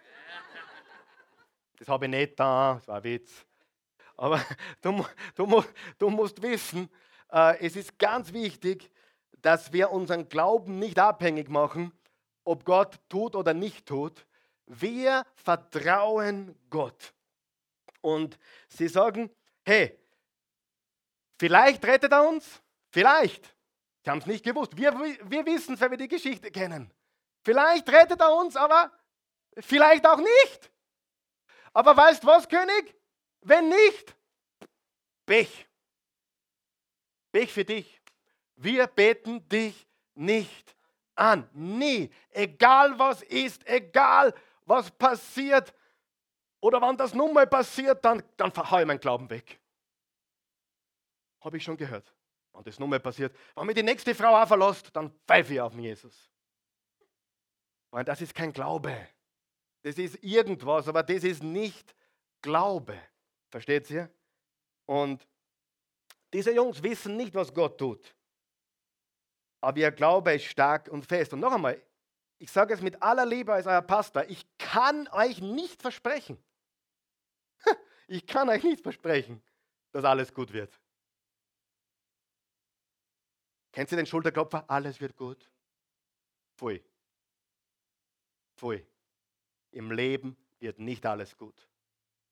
[1.78, 3.46] Das habe ich nicht da, das war ein Witz.
[4.18, 4.46] Aber
[4.82, 5.64] du, du,
[5.98, 6.90] du musst wissen,
[7.32, 8.92] äh, es ist ganz wichtig,
[9.42, 11.94] dass wir unseren Glauben nicht abhängig machen,
[12.44, 14.28] ob Gott tut oder nicht tut.
[14.66, 17.14] Wir vertrauen Gott.
[18.02, 19.32] Und sie sagen,
[19.64, 19.98] hey,
[21.40, 23.56] vielleicht rettet er uns, vielleicht.
[24.04, 24.76] Sie haben es nicht gewusst.
[24.76, 26.92] Wir, wir wissen es, wenn wir die Geschichte kennen.
[27.46, 28.92] Vielleicht rettet er uns, aber
[29.60, 30.72] vielleicht auch nicht.
[31.74, 32.96] Aber weißt du was, König?
[33.42, 34.16] Wenn nicht,
[35.28, 35.68] Pech.
[37.32, 38.02] Pech für dich.
[38.56, 40.76] Wir beten dich nicht
[41.14, 41.48] an.
[41.54, 42.12] Nie.
[42.32, 44.34] Egal was ist, egal
[44.66, 45.72] was passiert.
[46.62, 49.60] Oder wann das nun mal passiert, dann, dann verhaue ich meinen Glauben weg.
[51.42, 52.12] Habe ich schon gehört.
[52.54, 55.62] Wenn das nun mal passiert, wenn mir die nächste Frau auch verlässt, dann pfeife ich
[55.62, 56.32] auf den Jesus.
[57.96, 59.08] Weil das ist kein Glaube.
[59.82, 61.96] Das ist irgendwas, aber das ist nicht
[62.42, 63.02] Glaube.
[63.50, 64.14] Versteht ihr?
[64.86, 65.26] Und
[66.34, 68.14] diese Jungs wissen nicht, was Gott tut.
[69.62, 71.32] Aber ihr Glaube ist stark und fest.
[71.32, 71.82] Und noch einmal,
[72.38, 76.38] ich sage es mit aller Liebe als euer Pastor, ich kann euch nicht versprechen,
[78.08, 79.42] ich kann euch nicht versprechen,
[79.94, 80.78] dass alles gut wird.
[83.72, 84.70] Kennt ihr den Schulterklopfer?
[84.70, 85.50] Alles wird gut.
[86.58, 86.84] Pfui.
[88.56, 88.86] Pfui.
[89.72, 91.68] Im Leben wird nicht alles gut.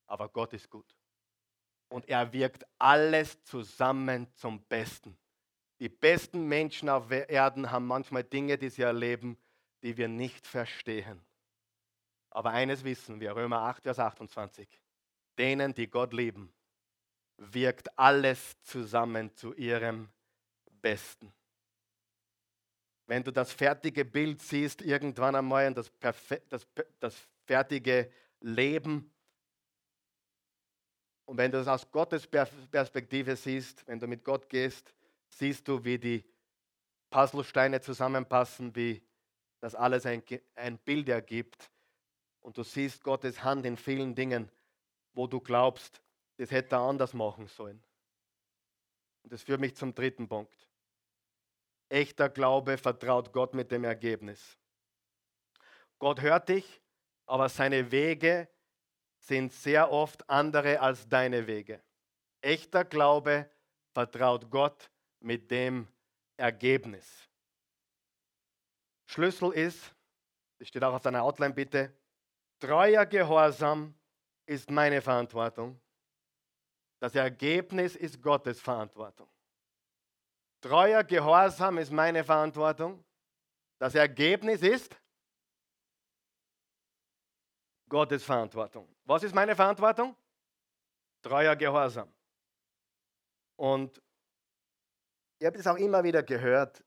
[0.07, 0.95] Aber Gott ist gut.
[1.89, 5.17] Und er wirkt alles zusammen zum Besten.
[5.79, 9.38] Die besten Menschen auf Erden haben manchmal Dinge, die sie erleben,
[9.81, 11.21] die wir nicht verstehen.
[12.29, 14.67] Aber eines wissen wir, Römer 8, Vers 28.
[15.38, 16.53] Denen, die Gott lieben,
[17.38, 20.09] wirkt alles zusammen zu ihrem
[20.81, 21.33] Besten.
[23.05, 25.91] Wenn du das fertige Bild siehst, irgendwann einmal und das,
[26.49, 26.67] das,
[26.99, 29.13] das fertige Leben,
[31.25, 34.93] und wenn du das aus Gottes Perspektive siehst, wenn du mit Gott gehst,
[35.29, 36.23] siehst du, wie die
[37.09, 39.01] Puzzlesteine zusammenpassen, wie
[39.59, 40.21] das alles ein,
[40.55, 41.71] ein Bild ergibt.
[42.41, 44.49] Und du siehst Gottes Hand in vielen Dingen,
[45.13, 46.01] wo du glaubst,
[46.37, 47.81] das hätte er anders machen sollen.
[49.23, 50.67] Und das führt mich zum dritten Punkt.
[51.93, 54.58] Echter Glaube vertraut Gott mit dem Ergebnis.
[55.99, 56.82] Gott hört dich,
[57.27, 58.49] aber seine Wege
[59.19, 61.84] sind sehr oft andere als deine Wege.
[62.41, 63.47] Echter Glaube
[63.93, 65.88] vertraut Gott mit dem
[66.36, 67.29] Ergebnis.
[69.06, 69.93] Schlüssel ist,
[70.58, 71.95] das steht auch auf deiner Outline bitte,
[72.60, 73.93] treuer Gehorsam
[74.47, 75.79] ist meine Verantwortung.
[76.99, 79.29] Das Ergebnis ist Gottes Verantwortung.
[80.63, 83.04] Treuer Gehorsam ist meine Verantwortung.
[83.80, 84.97] Das Ergebnis ist
[87.89, 88.88] Gottes Verantwortung.
[89.04, 90.15] Was ist meine Verantwortung?
[91.21, 92.10] Treuer Gehorsam.
[93.58, 94.02] Und
[95.38, 96.82] ich habe es auch immer wieder gehört,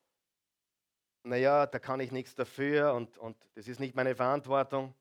[1.23, 4.95] naja, da kann ich nichts dafür und, und das ist nicht meine Verantwortung.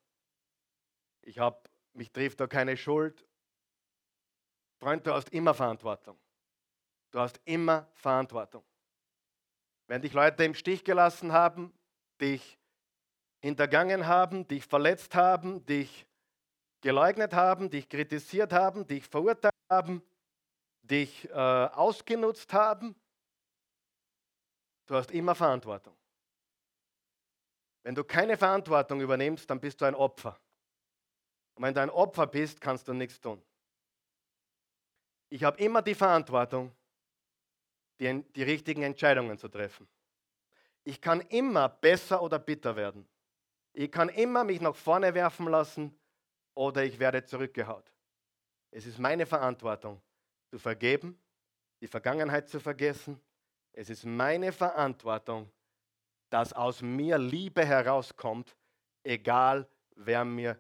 [1.22, 1.62] Ich habe,
[1.94, 3.26] mich trifft da keine Schuld.
[4.82, 6.20] Freund, du hast immer Verantwortung.
[7.12, 8.64] Du hast immer Verantwortung.
[9.88, 11.74] Wenn dich Leute im Stich gelassen haben,
[12.20, 12.58] dich
[13.40, 16.08] hintergangen haben, dich verletzt haben, dich
[16.82, 20.02] geleugnet haben, dich kritisiert haben, dich verurteilt haben,
[20.84, 22.96] dich äh, ausgenutzt haben,
[24.86, 25.96] du hast immer Verantwortung.
[27.84, 30.40] Wenn du keine Verantwortung übernimmst, dann bist du ein Opfer.
[31.56, 33.42] Und wenn du ein Opfer bist, kannst du nichts tun.
[35.30, 36.72] Ich habe immer die Verantwortung,
[38.00, 39.88] die, die richtigen Entscheidungen zu treffen.
[40.84, 43.08] Ich kann immer besser oder bitter werden.
[43.74, 45.98] Ich kann immer mich nach vorne werfen lassen
[46.54, 47.92] oder ich werde zurückgehaut.
[48.72, 50.02] Es ist meine Verantwortung,
[50.50, 51.20] zu vergeben,
[51.82, 53.20] die Vergangenheit zu vergessen.
[53.74, 55.52] Es ist meine Verantwortung,
[56.30, 58.56] dass aus mir Liebe herauskommt,
[59.04, 60.60] egal wer mir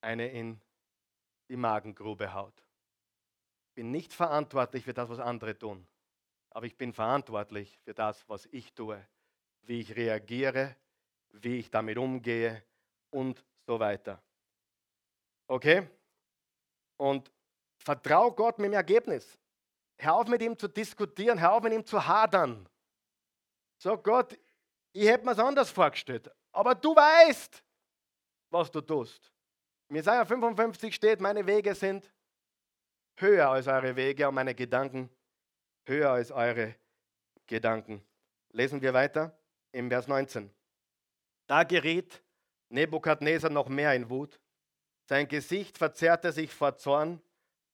[0.00, 0.60] eine in
[1.48, 2.65] die Magengrube haut
[3.76, 5.86] bin nicht verantwortlich für das, was andere tun,
[6.50, 9.06] aber ich bin verantwortlich für das, was ich tue,
[9.62, 10.74] wie ich reagiere,
[11.28, 12.64] wie ich damit umgehe
[13.10, 14.20] und so weiter.
[15.46, 15.86] Okay?
[16.96, 17.30] Und
[17.76, 19.38] vertrau Gott mit dem Ergebnis.
[19.98, 22.66] Hör auf mit ihm zu diskutieren, hör auf mit ihm zu hadern.
[23.78, 24.38] Sag Gott,
[24.92, 27.62] ich hätte mir es anders vorgestellt, aber du weißt,
[28.48, 29.30] was du tust.
[29.88, 32.10] Mir Jesaja 55 steht, meine Wege sind
[33.16, 35.10] höher als eure Wege und meine Gedanken
[35.86, 36.74] höher als eure
[37.46, 38.04] Gedanken.
[38.50, 39.38] Lesen wir weiter
[39.72, 40.50] im Vers 19.
[41.46, 42.22] Da geriet
[42.68, 44.40] Nebukadnezar noch mehr in Wut.
[45.04, 47.20] Sein Gesicht verzerrte sich vor Zorn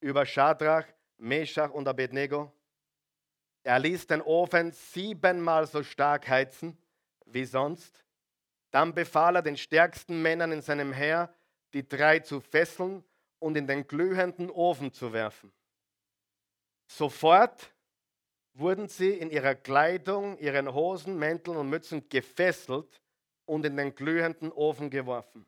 [0.00, 0.84] über Schadrach,
[1.16, 2.52] Meshach und Abednego.
[3.62, 6.76] Er ließ den Ofen siebenmal so stark heizen
[7.24, 8.04] wie sonst.
[8.70, 11.32] Dann befahl er den stärksten Männern in seinem Heer,
[11.72, 13.04] die drei zu fesseln
[13.42, 15.52] und in den glühenden Ofen zu werfen.
[16.86, 17.74] Sofort
[18.54, 23.00] wurden sie in ihrer Kleidung, ihren Hosen, Mänteln und Mützen gefesselt
[23.44, 25.44] und in den glühenden Ofen geworfen.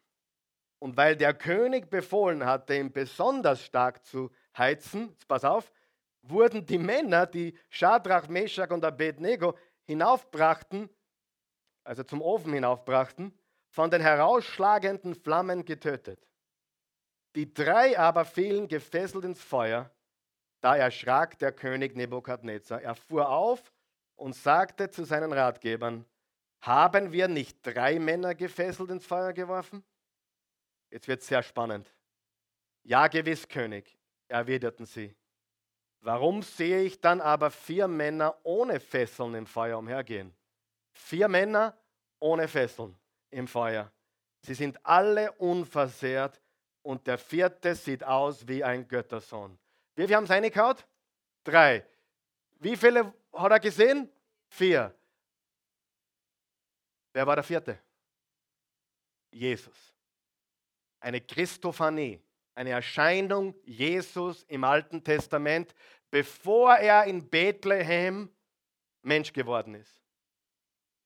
[0.81, 5.73] Und weil der König befohlen hatte, ihn besonders stark zu heizen, pass auf,
[6.23, 10.91] wurden die Männer, die Schadrach, Meshach und Abednego hinaufbrachten,
[11.85, 13.39] also zum Ofen hinaufbrachten,
[13.69, 16.27] von den herausschlagenden Flammen getötet.
[17.35, 19.91] Die drei aber fielen gefesselt ins Feuer.
[20.61, 22.81] Da erschrak der König Nebukadnezar.
[22.81, 23.73] Er fuhr auf
[24.15, 26.07] und sagte zu seinen Ratgebern,
[26.61, 29.85] haben wir nicht drei Männer gefesselt ins Feuer geworfen?
[30.91, 31.93] Jetzt wird es sehr spannend.
[32.85, 35.15] Ja, gewiss, König, erwiderten sie.
[36.01, 40.35] Warum sehe ich dann aber vier Männer ohne Fesseln im Feuer umhergehen?
[40.93, 41.77] Vier Männer
[42.21, 42.97] ohne Fesseln
[43.31, 43.91] im Feuer.
[44.43, 46.41] Sie sind alle unversehrt
[46.85, 49.59] und der vierte sieht aus wie ein Göttersohn.
[49.97, 50.77] Wie viele haben es reingehauen?
[51.43, 51.85] Drei.
[52.61, 54.09] Wie viele hat er gesehen?
[54.49, 54.95] Vier.
[57.13, 57.79] Wer war der vierte?
[59.31, 59.95] Jesus.
[61.01, 62.21] Eine Christophanie,
[62.55, 65.75] eine Erscheinung Jesus im Alten Testament,
[66.11, 68.31] bevor er in Bethlehem
[69.03, 70.01] Mensch geworden ist.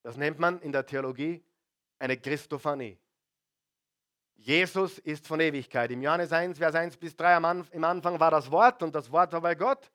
[0.03, 1.43] Das nennt man in der Theologie
[1.99, 2.99] eine Christophanie.
[4.39, 5.91] Jesus ist von Ewigkeit.
[5.91, 7.37] Im Johannes 1, Vers 1 bis 3
[7.73, 9.91] im Anfang war das Wort und das Wort war bei Gott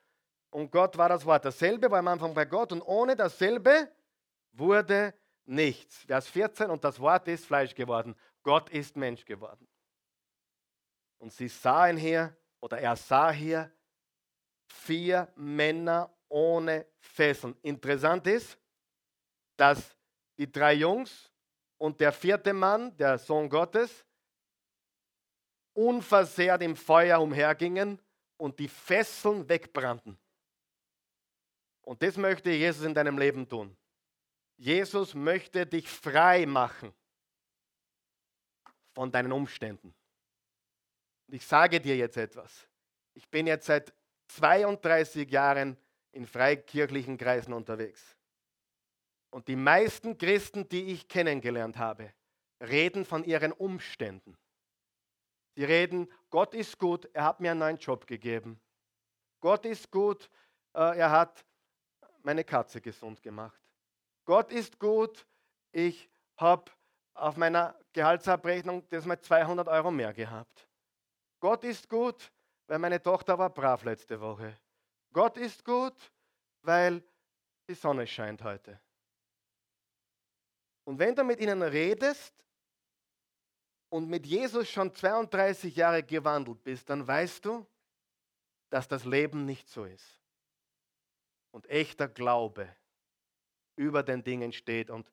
[0.51, 1.45] und Gott war das Wort.
[1.45, 3.89] Dasselbe war am Anfang bei Gott und ohne dasselbe
[4.51, 5.13] wurde
[5.45, 6.03] nichts.
[6.03, 8.15] Vers 14 und das Wort ist Fleisch geworden.
[8.43, 9.65] Gott ist Mensch geworden.
[11.19, 13.71] Und sie sahen hier, oder er sah hier,
[14.65, 17.55] vier Männer ohne Fesseln.
[17.61, 18.57] Interessant ist,
[19.55, 19.95] dass
[20.37, 21.31] die drei Jungs
[21.77, 24.05] und der vierte Mann, der Sohn Gottes,
[25.73, 27.99] unversehrt im Feuer umhergingen
[28.37, 30.17] und die Fesseln wegbrannten.
[31.81, 33.75] Und das möchte Jesus in deinem Leben tun.
[34.57, 36.93] Jesus möchte dich frei machen
[38.93, 39.93] von deinen Umständen.
[41.27, 42.67] Und ich sage dir jetzt etwas.
[43.13, 43.93] Ich bin jetzt seit
[44.27, 45.77] 32 Jahren
[46.11, 48.15] in freikirchlichen Kreisen unterwegs.
[49.31, 52.13] Und die meisten Christen, die ich kennengelernt habe,
[52.61, 54.37] reden von ihren Umständen.
[55.55, 58.59] Sie reden, Gott ist gut, er hat mir einen neuen Job gegeben.
[59.39, 60.29] Gott ist gut,
[60.73, 61.45] äh, er hat
[62.23, 63.61] meine Katze gesund gemacht.
[64.25, 65.27] Gott ist gut,
[65.71, 66.71] ich habe
[67.13, 70.67] auf meiner Gehaltsabrechnung das mal 200 Euro mehr gehabt.
[71.39, 72.31] Gott ist gut,
[72.67, 74.57] weil meine Tochter war brav letzte Woche.
[75.11, 76.11] Gott ist gut,
[76.63, 77.03] weil
[77.69, 78.79] die Sonne scheint heute.
[80.85, 82.33] Und wenn du mit ihnen redest,
[83.93, 87.63] und mit Jesus schon 32 Jahre gewandelt bist, dann weißt du,
[88.71, 90.19] dass das Leben nicht so ist.
[91.51, 92.75] Und echter Glaube
[93.75, 95.11] über den Dingen steht und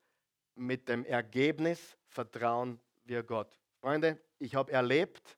[0.54, 3.54] mit dem Ergebnis vertrauen wir Gott.
[3.82, 5.36] Freunde, ich habe erlebt,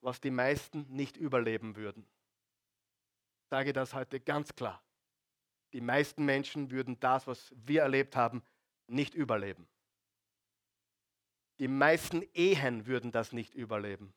[0.00, 2.04] was die meisten nicht überleben würden.
[3.44, 4.82] Ich sage das heute ganz klar.
[5.72, 8.42] Die meisten Menschen würden das, was wir erlebt haben,
[8.88, 9.68] nicht überleben.
[11.58, 14.12] Die meisten Ehen würden das nicht überleben.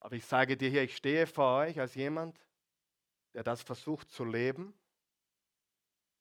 [0.00, 2.38] Aber ich sage dir hier, ich stehe vor euch als jemand,
[3.32, 4.74] der das versucht zu leben,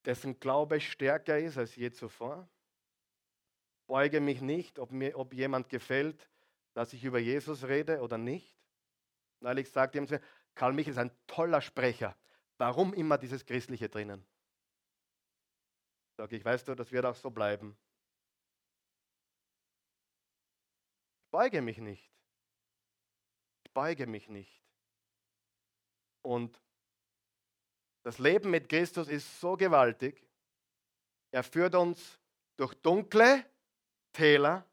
[0.05, 2.47] dessen Glaube stärker ist als je zuvor.
[3.87, 6.29] Beuge mich nicht, ob mir ob jemand gefällt,
[6.73, 8.57] dass ich über Jesus rede oder nicht.
[9.41, 10.23] Neulich sagte jemand,
[10.55, 12.15] Karl Michael ist ein toller Sprecher.
[12.57, 14.25] Warum immer dieses Christliche drinnen?
[16.15, 17.75] Sag ich, weißt du, das wird auch so bleiben.
[21.33, 22.11] Beuge mich nicht.
[23.65, 24.61] Ich beuge mich nicht.
[26.21, 26.61] Und
[28.03, 30.23] das Leben mit Christus ist so gewaltig.
[31.31, 32.19] Er führt uns
[32.55, 33.43] durch dunkle
[34.13, 34.63] Täler.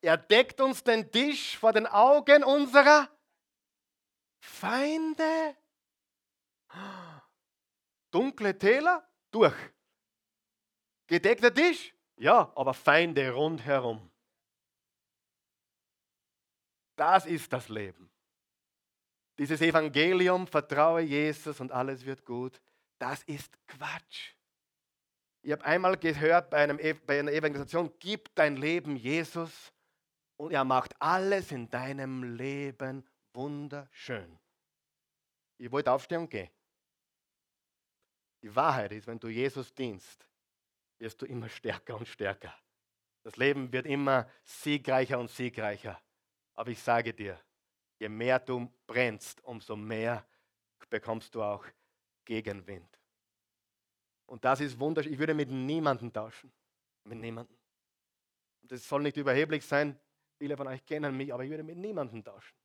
[0.00, 3.08] Er deckt uns den Tisch vor den Augen unserer
[4.42, 5.56] Feinde.
[8.10, 9.54] Dunkle Täler durch.
[11.06, 11.94] Gedeckter Tisch?
[12.16, 14.09] Ja, aber Feinde rundherum.
[17.00, 18.10] Das ist das Leben.
[19.38, 22.60] Dieses Evangelium, vertraue Jesus und alles wird gut,
[22.98, 24.34] das ist Quatsch.
[25.40, 29.72] Ich habe einmal gehört bei, einem, bei einer Evangelisation, gib dein Leben Jesus
[30.36, 34.38] und er macht alles in deinem Leben wunderschön.
[35.56, 36.50] Ich wollte aufstehen und gehen.
[38.42, 40.28] Die Wahrheit ist, wenn du Jesus dienst,
[40.98, 42.54] wirst du immer stärker und stärker.
[43.22, 45.98] Das Leben wird immer siegreicher und siegreicher.
[46.54, 47.40] Aber ich sage dir,
[47.98, 50.26] je mehr du brennst, umso mehr
[50.88, 51.64] bekommst du auch
[52.24, 52.98] Gegenwind.
[54.26, 55.12] Und das ist wunderschön.
[55.12, 56.52] Ich würde mit niemandem tauschen.
[57.04, 57.56] Mit niemandem.
[58.62, 59.98] Das soll nicht überheblich sein.
[60.38, 62.56] Viele von euch kennen mich, aber ich würde mit niemandem tauschen.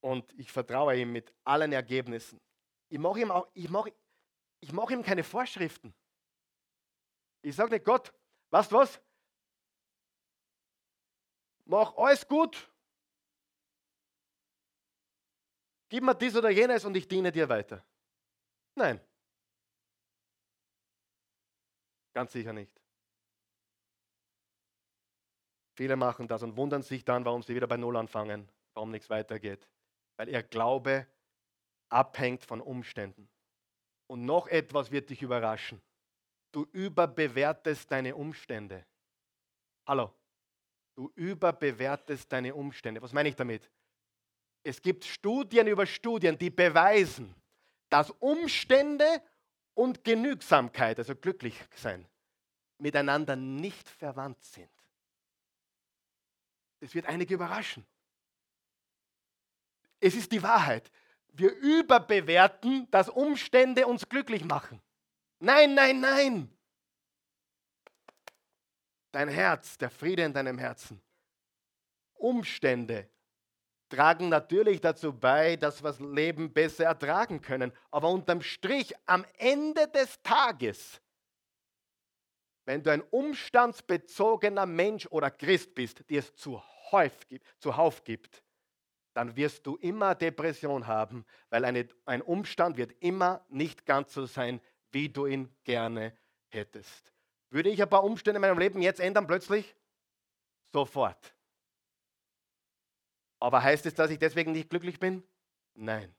[0.00, 2.40] Und ich vertraue ihm mit allen Ergebnissen.
[2.88, 3.92] Ich mache ihm, auch, ich mache,
[4.60, 5.94] ich mache ihm keine Vorschriften.
[7.42, 8.12] Ich sage nicht, Gott,
[8.50, 9.00] weißt du was?
[11.64, 12.68] Mach alles gut.
[15.88, 17.84] Gib mir dies oder jenes und ich diene dir weiter.
[18.74, 19.00] Nein.
[22.14, 22.72] Ganz sicher nicht.
[25.74, 29.08] Viele machen das und wundern sich dann, warum sie wieder bei Null anfangen, warum nichts
[29.08, 29.68] weitergeht.
[30.16, 31.06] Weil ihr Glaube
[31.88, 33.28] abhängt von Umständen.
[34.06, 35.80] Und noch etwas wird dich überraschen.
[36.52, 38.86] Du überbewertest deine Umstände.
[39.86, 40.12] Hallo.
[41.02, 43.02] Du überbewertest deine Umstände.
[43.02, 43.68] Was meine ich damit?
[44.62, 47.34] Es gibt Studien über Studien, die beweisen,
[47.88, 49.20] dass Umstände
[49.74, 52.06] und Genügsamkeit, also glücklich sein,
[52.78, 54.70] miteinander nicht verwandt sind.
[56.78, 57.84] Das wird einige überraschen.
[59.98, 60.88] Es ist die Wahrheit.
[61.32, 64.80] Wir überbewerten, dass Umstände uns glücklich machen.
[65.40, 66.56] Nein, nein, nein.
[69.12, 71.00] Dein Herz, der Friede in deinem Herzen.
[72.14, 73.08] Umstände
[73.88, 77.72] tragen natürlich dazu bei, dass wir das Leben besser ertragen können.
[77.90, 81.00] Aber unterm Strich, am Ende des Tages,
[82.64, 88.42] wenn du ein umstandsbezogener Mensch oder Christ bist, die es zuhauf gibt, gibt
[89.14, 94.26] dann wirst du immer Depression haben, weil eine, ein Umstand wird immer nicht ganz so
[94.26, 94.60] sein,
[94.90, 96.16] wie du ihn gerne
[96.48, 97.11] hättest.
[97.52, 99.76] Würde ich ein paar Umstände in meinem Leben jetzt ändern plötzlich?
[100.72, 101.34] Sofort.
[103.40, 105.22] Aber heißt es, dass ich deswegen nicht glücklich bin?
[105.74, 106.14] Nein.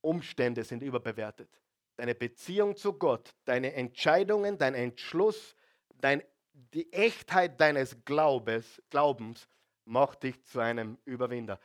[0.00, 1.60] Umstände sind überbewertet.
[1.96, 5.56] Deine Beziehung zu Gott, deine Entscheidungen, dein Entschluss,
[5.96, 6.22] dein,
[6.52, 9.48] die Echtheit deines Glaubens, Glaubens
[9.84, 11.58] macht dich zu einem Überwinder.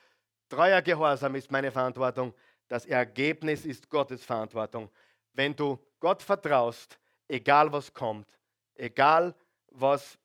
[0.50, 2.34] Treuer Gehorsam ist meine Verantwortung.
[2.70, 4.90] Das Ergebnis ist Gottes Verantwortung.
[5.34, 7.00] Wenn du Gott vertraust,
[7.30, 8.28] egal was kommt,
[8.76, 9.34] egal
[9.68, 10.18] was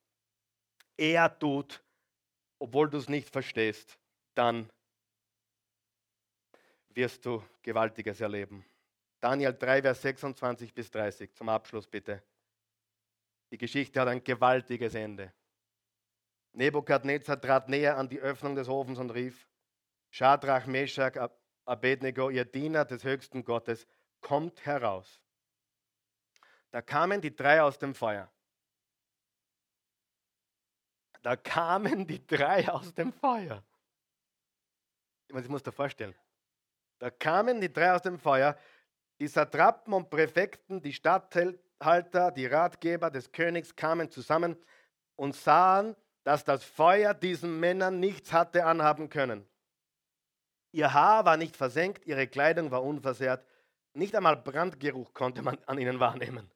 [0.97, 1.83] er tut,
[2.59, 3.99] obwohl du es nicht verstehst,
[4.35, 4.71] dann
[6.89, 8.65] wirst du Gewaltiges erleben.
[9.21, 12.23] Daniel 3, Vers 26 bis 30, zum Abschluss bitte.
[13.51, 15.33] Die Geschichte hat ein gewaltiges Ende.
[16.53, 19.49] Nebukadnezar trat näher an die Öffnung des Ofens und rief,
[20.11, 21.31] Schadrach, Meshach,
[21.65, 23.87] Abednego, ihr Diener des höchsten Gottes,
[24.21, 25.24] kommt heraus.
[26.75, 28.29] Da kamen die drei aus dem Feuer.
[31.23, 33.63] Da kamen die drei aus dem Feuer.
[35.29, 36.17] Ich muss dir vorstellen.
[36.99, 38.59] Da kamen die drei aus dem Feuer,
[39.21, 44.57] die Satrapen und Präfekten, die Statthalter, die Ratgeber des Königs kamen zusammen
[45.15, 45.95] und sahen,
[46.25, 49.49] dass das Feuer diesen Männern nichts hatte anhaben können.
[50.73, 53.47] Ihr Haar war nicht versenkt, ihre Kleidung war unversehrt,
[53.93, 56.51] nicht einmal Brandgeruch konnte man an ihnen wahrnehmen.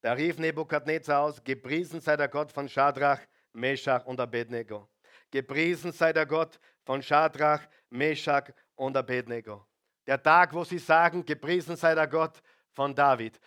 [0.00, 3.20] Da rief Nebukadnezar aus, gepriesen sei der Gott von Schadrach,
[3.52, 4.88] Meshach und Abednego.
[5.30, 9.66] Gepriesen sei der Gott von Schadrach, Meshach und Abednego.
[10.06, 12.42] Der Tag, wo sie sagen, gepriesen sei der Gott
[12.72, 13.38] von David.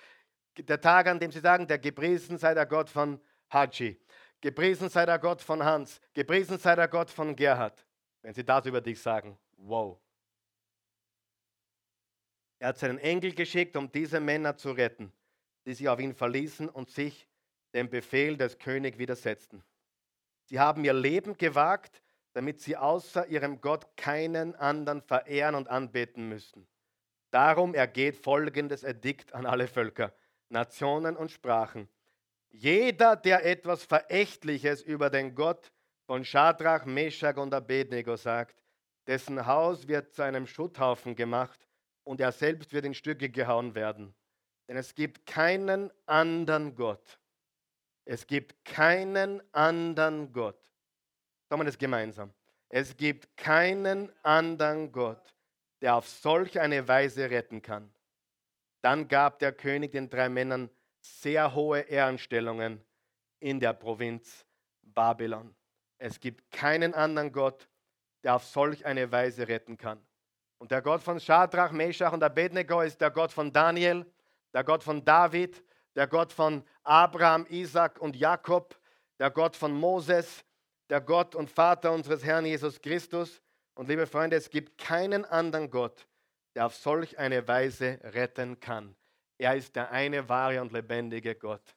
[0.58, 3.20] Der Tag, an dem sie sagen, der gepriesen sei der Gott von
[3.51, 3.99] Haji.
[4.39, 5.99] Gepriesen sei der Gott von Hans.
[6.14, 7.86] Gepriesen sei der Gott von Gerhard.
[8.22, 9.99] Wenn sie das über dich sagen, wow.
[12.60, 15.12] Er hat seinen Engel geschickt, um diese Männer zu retten,
[15.66, 17.28] die sich auf ihn verließen und sich
[17.74, 19.64] dem Befehl des Königs widersetzten.
[20.45, 22.01] Sie haben ihr Leben gewagt,
[22.34, 26.68] damit sie außer ihrem Gott keinen anderen verehren und anbeten müssen.
[27.32, 30.14] Darum ergeht folgendes Edikt an alle Völker,
[30.49, 31.88] Nationen und Sprachen.
[32.49, 35.72] Jeder, der etwas Verächtliches über den Gott
[36.05, 38.64] von Schadrach, Meshach und Abednego sagt,
[39.07, 41.68] dessen Haus wird zu einem Schutthaufen gemacht
[42.03, 44.14] und er selbst wird in Stücke gehauen werden.
[44.68, 47.20] Denn es gibt keinen anderen Gott.
[48.05, 50.59] Es gibt keinen anderen Gott.
[51.49, 52.34] Sagen wir das gemeinsam.
[52.70, 55.36] Es gibt keinen anderen Gott,
[55.82, 57.93] der auf solch eine Weise retten kann.
[58.82, 60.70] Dann gab der König den drei Männern
[61.01, 62.84] sehr hohe Ehrenstellungen
[63.39, 64.45] in der Provinz
[64.82, 65.55] Babylon.
[65.97, 67.70] Es gibt keinen anderen Gott,
[68.24, 70.05] der auf solch eine Weise retten kann.
[70.57, 74.05] Und der Gott von Shadrach, Meshach und Abednego ist der Gott von Daniel,
[74.54, 75.64] der Gott von David,
[75.95, 78.80] der Gott von Abraham, Isaac und Jakob,
[79.20, 80.43] der Gott von Moses,
[80.89, 83.41] der Gott und Vater unseres Herrn Jesus Christus.
[83.76, 86.08] Und liebe Freunde, es gibt keinen anderen Gott,
[86.56, 88.95] der auf solch eine Weise retten kann.
[89.38, 91.76] Er ist der eine wahre und lebendige Gott.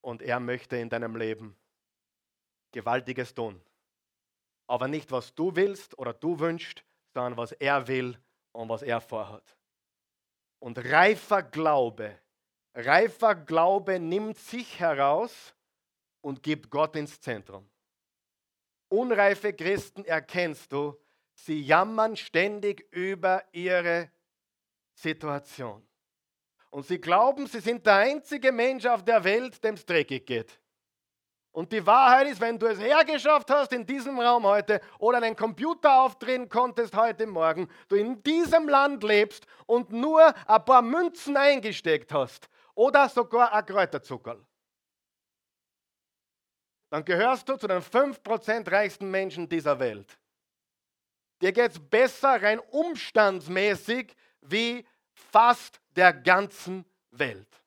[0.00, 1.56] Und er möchte in deinem Leben
[2.72, 3.62] Gewaltiges tun.
[4.66, 8.18] Aber nicht, was du willst oder du wünschst, sondern was er will
[8.52, 9.56] und was er vorhat.
[10.62, 12.16] Und reifer Glaube,
[12.72, 15.56] reifer Glaube nimmt sich heraus
[16.20, 17.68] und gibt Gott ins Zentrum.
[18.88, 20.96] Unreife Christen erkennst du,
[21.34, 24.12] sie jammern ständig über ihre
[24.94, 25.84] Situation.
[26.70, 30.60] Und sie glauben, sie sind der einzige Mensch auf der Welt, dem es dreckig geht.
[31.52, 35.36] Und die Wahrheit ist, wenn du es hergeschafft hast in diesem Raum heute oder einen
[35.36, 41.36] Computer aufdrehen konntest heute Morgen, du in diesem Land lebst und nur ein paar Münzen
[41.36, 44.42] eingesteckt hast oder sogar ein Kräuterzuckerl,
[46.88, 50.18] dann gehörst du zu den 5% reichsten Menschen dieser Welt.
[51.42, 57.61] Dir geht es besser rein umstandsmäßig wie fast der ganzen Welt.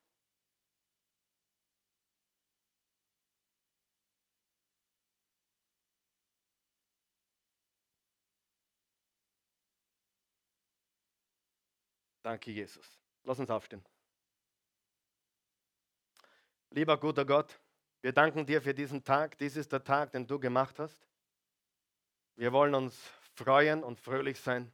[12.25, 12.99] Danke, Jesus.
[13.23, 13.85] Lass uns aufstehen.
[16.71, 17.61] Lieber guter Gott,
[18.01, 19.37] wir danken dir für diesen Tag.
[19.37, 21.07] Dies ist der Tag, den du gemacht hast.
[22.35, 22.99] Wir wollen uns
[23.35, 24.73] freuen und fröhlich sein.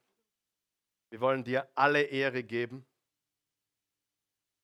[1.10, 2.86] Wir wollen dir alle Ehre geben.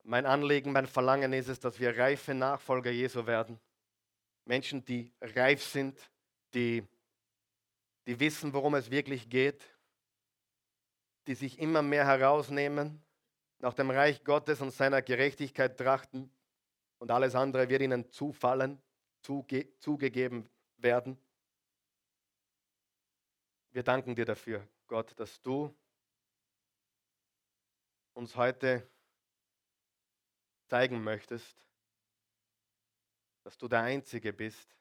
[0.04, 3.60] Mein Anliegen, mein Verlangen ist es, dass wir reife Nachfolger Jesu werden.
[4.46, 6.00] Menschen, die reif sind,
[6.54, 6.88] die,
[8.06, 9.77] die wissen, worum es wirklich geht,
[11.28, 13.04] die sich immer mehr herausnehmen,
[13.60, 16.32] nach dem Reich Gottes und seiner Gerechtigkeit trachten
[17.00, 18.82] und alles andere wird ihnen zufallen,
[19.22, 21.18] zuge zugegeben werden.
[23.72, 25.76] Wir danken dir dafür, Gott, dass du
[28.14, 28.90] uns heute
[30.68, 31.56] zeigen möchtest,
[33.44, 34.76] dass du der Einzige bist,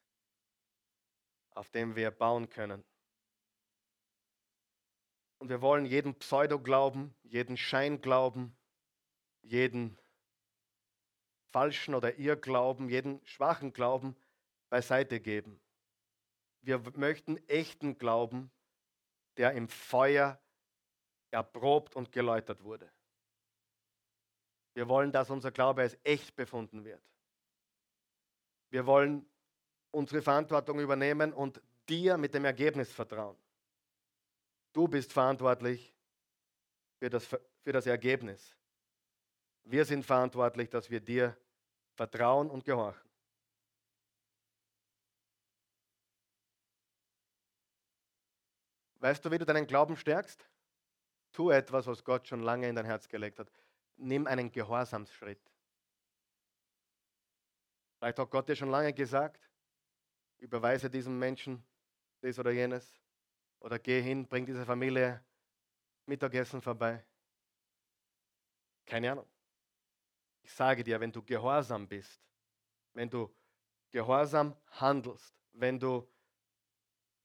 [1.51, 2.85] auf dem wir bauen können.
[5.39, 8.57] Und wir wollen jeden Pseudo-Glauben, jeden Scheinglauben,
[9.43, 9.99] jeden
[11.51, 14.17] falschen oder Irrglauben, jeden schwachen Glauben
[14.69, 15.61] beiseite geben.
[16.63, 18.51] Wir möchten echten Glauben,
[19.37, 20.41] der im Feuer
[21.31, 22.91] erprobt und geläutert wurde.
[24.75, 27.03] Wir wollen, dass unser Glaube als echt befunden wird.
[28.71, 29.27] Wir wollen
[29.91, 33.37] unsere Verantwortung übernehmen und dir mit dem Ergebnis vertrauen.
[34.77, 35.91] Du bist verantwortlich
[36.99, 38.55] für das, für das Ergebnis.
[39.65, 41.35] Wir sind verantwortlich, dass wir dir
[41.95, 43.11] vertrauen und gehorchen.
[48.97, 50.47] Weißt du, wie du deinen Glauben stärkst?
[51.33, 53.51] Tu etwas, was Gott schon lange in dein Herz gelegt hat.
[53.97, 55.41] Nimm einen Gehorsamsschritt.
[57.99, 59.41] Vielleicht hat Gott dir schon lange gesagt,
[60.37, 61.65] überweise diesem Menschen
[62.21, 63.06] das oder jenes.
[63.67, 65.21] Oder geh hin, bring diese Familie
[66.07, 67.05] Mittagessen vorbei.
[68.87, 69.27] Keine Ahnung.
[70.45, 72.21] Ich sage dir, wenn du gehorsam bist,
[72.93, 73.29] wenn du
[73.91, 76.09] gehorsam handelst, wenn du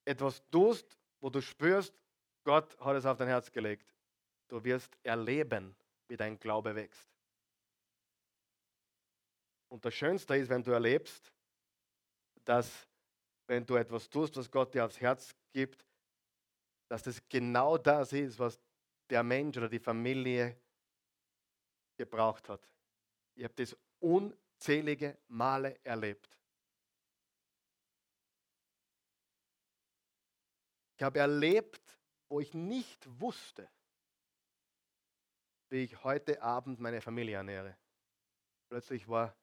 [0.04, 1.94] etwas tust, wo du spürst,
[2.42, 3.94] Gott hat es auf dein Herz gelegt,
[4.48, 5.76] du wirst erleben,
[6.08, 7.08] wie dein Glaube wächst.
[9.68, 11.32] Und das Schönste ist, wenn du erlebst,
[12.42, 12.88] dass
[13.46, 15.86] wenn du etwas tust, was Gott dir aufs Herz gibt,
[16.92, 18.60] dass das genau das ist, was
[19.08, 20.60] der Mensch oder die Familie
[21.96, 22.68] gebraucht hat.
[23.34, 26.38] Ich habe das unzählige Male erlebt.
[30.94, 33.66] Ich habe erlebt, wo ich nicht wusste,
[35.70, 37.74] wie ich heute Abend meine Familie ernähre.
[38.68, 39.34] Plötzlich war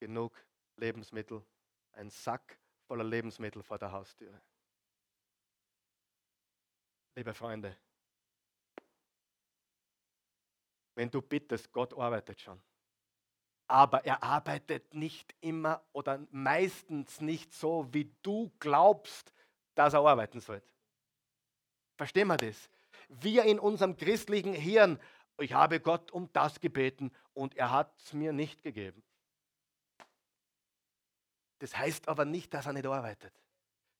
[0.00, 0.32] genug
[0.76, 1.44] Lebensmittel,
[1.92, 4.40] ein Sack voller Lebensmittel vor der Haustüre.
[7.16, 7.74] Liebe Freunde,
[10.94, 12.60] wenn du bittest, Gott arbeitet schon.
[13.68, 19.32] Aber er arbeitet nicht immer oder meistens nicht so, wie du glaubst,
[19.74, 20.70] dass er arbeiten sollte.
[21.96, 22.68] Verstehen wir das?
[23.08, 25.00] Wir in unserem christlichen Hirn,
[25.38, 29.02] ich habe Gott um das gebeten und er hat es mir nicht gegeben.
[31.60, 33.32] Das heißt aber nicht, dass er nicht arbeitet.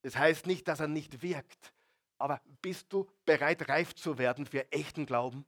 [0.03, 1.73] Das heißt nicht, dass er nicht wirkt.
[2.19, 5.47] Aber bist du bereit, reif zu werden für echten Glauben?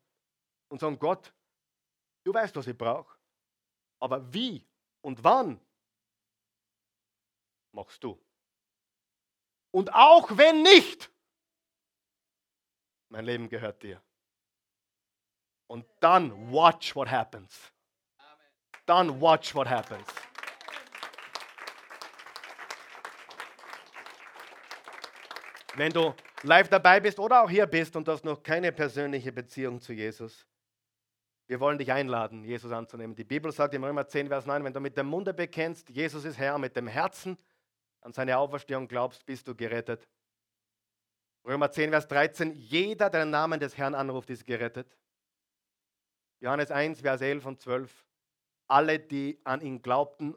[0.69, 1.33] Und sagen, Gott,
[2.25, 3.17] du weißt, was ich brauche.
[4.01, 4.67] Aber wie
[5.01, 5.61] und wann
[7.73, 8.21] machst du?
[9.71, 11.11] Und auch wenn nicht,
[13.09, 14.03] mein Leben gehört dir.
[15.67, 17.73] Und dann watch what happens.
[18.87, 20.07] Dann watch what happens.
[25.75, 29.33] Wenn du live dabei bist oder auch hier bist und du hast noch keine persönliche
[29.33, 30.47] Beziehung zu Jesus,
[31.49, 33.17] wir wollen dich einladen, Jesus anzunehmen.
[33.17, 36.27] Die Bibel sagt im Römer 10, Vers 9, wenn du mit dem Munde bekennst, Jesus
[36.27, 37.39] ist Herr, mit dem Herzen
[38.03, 40.07] an seine Auferstehung glaubst, bist du gerettet.
[41.47, 44.95] Römer 10, Vers 13, jeder, der den Namen des Herrn anruft, ist gerettet.
[46.41, 48.05] Johannes 1, Vers 11 und 12,
[48.67, 50.37] alle, die an ihn glaubten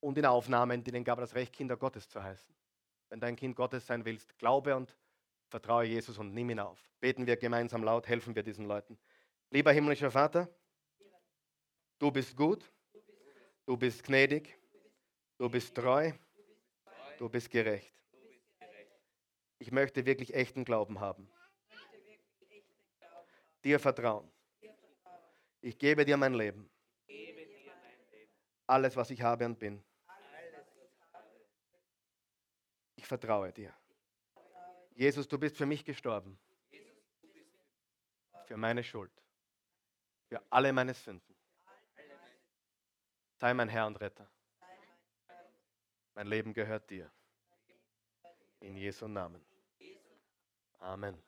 [0.00, 2.54] und ihn aufnahmen, denen gab er das Recht, Kinder Gottes zu heißen.
[3.10, 4.96] Wenn du ein Kind Gottes sein willst, glaube und
[5.48, 6.78] vertraue Jesus und nimm ihn auf.
[7.00, 8.98] Beten wir gemeinsam laut, helfen wir diesen Leuten.
[9.50, 10.48] Lieber himmlischer Vater,
[11.98, 12.70] du bist gut,
[13.66, 14.56] du bist gnädig,
[15.38, 16.12] du bist treu,
[17.18, 17.92] du bist gerecht.
[19.58, 21.28] Ich möchte wirklich echten Glauben haben.
[23.64, 24.30] Dir vertrauen.
[25.60, 26.70] Ich gebe dir mein Leben.
[28.66, 29.82] Alles, was ich habe und bin.
[32.94, 33.72] Ich vertraue dir.
[34.94, 36.38] Jesus, du bist für mich gestorben.
[38.46, 39.12] Für meine Schuld
[40.30, 41.34] für alle meine Sünden.
[43.34, 44.30] Sei mein Herr und Retter.
[46.14, 47.10] Mein Leben gehört dir.
[48.60, 49.44] In Jesu Namen.
[50.78, 51.20] Amen.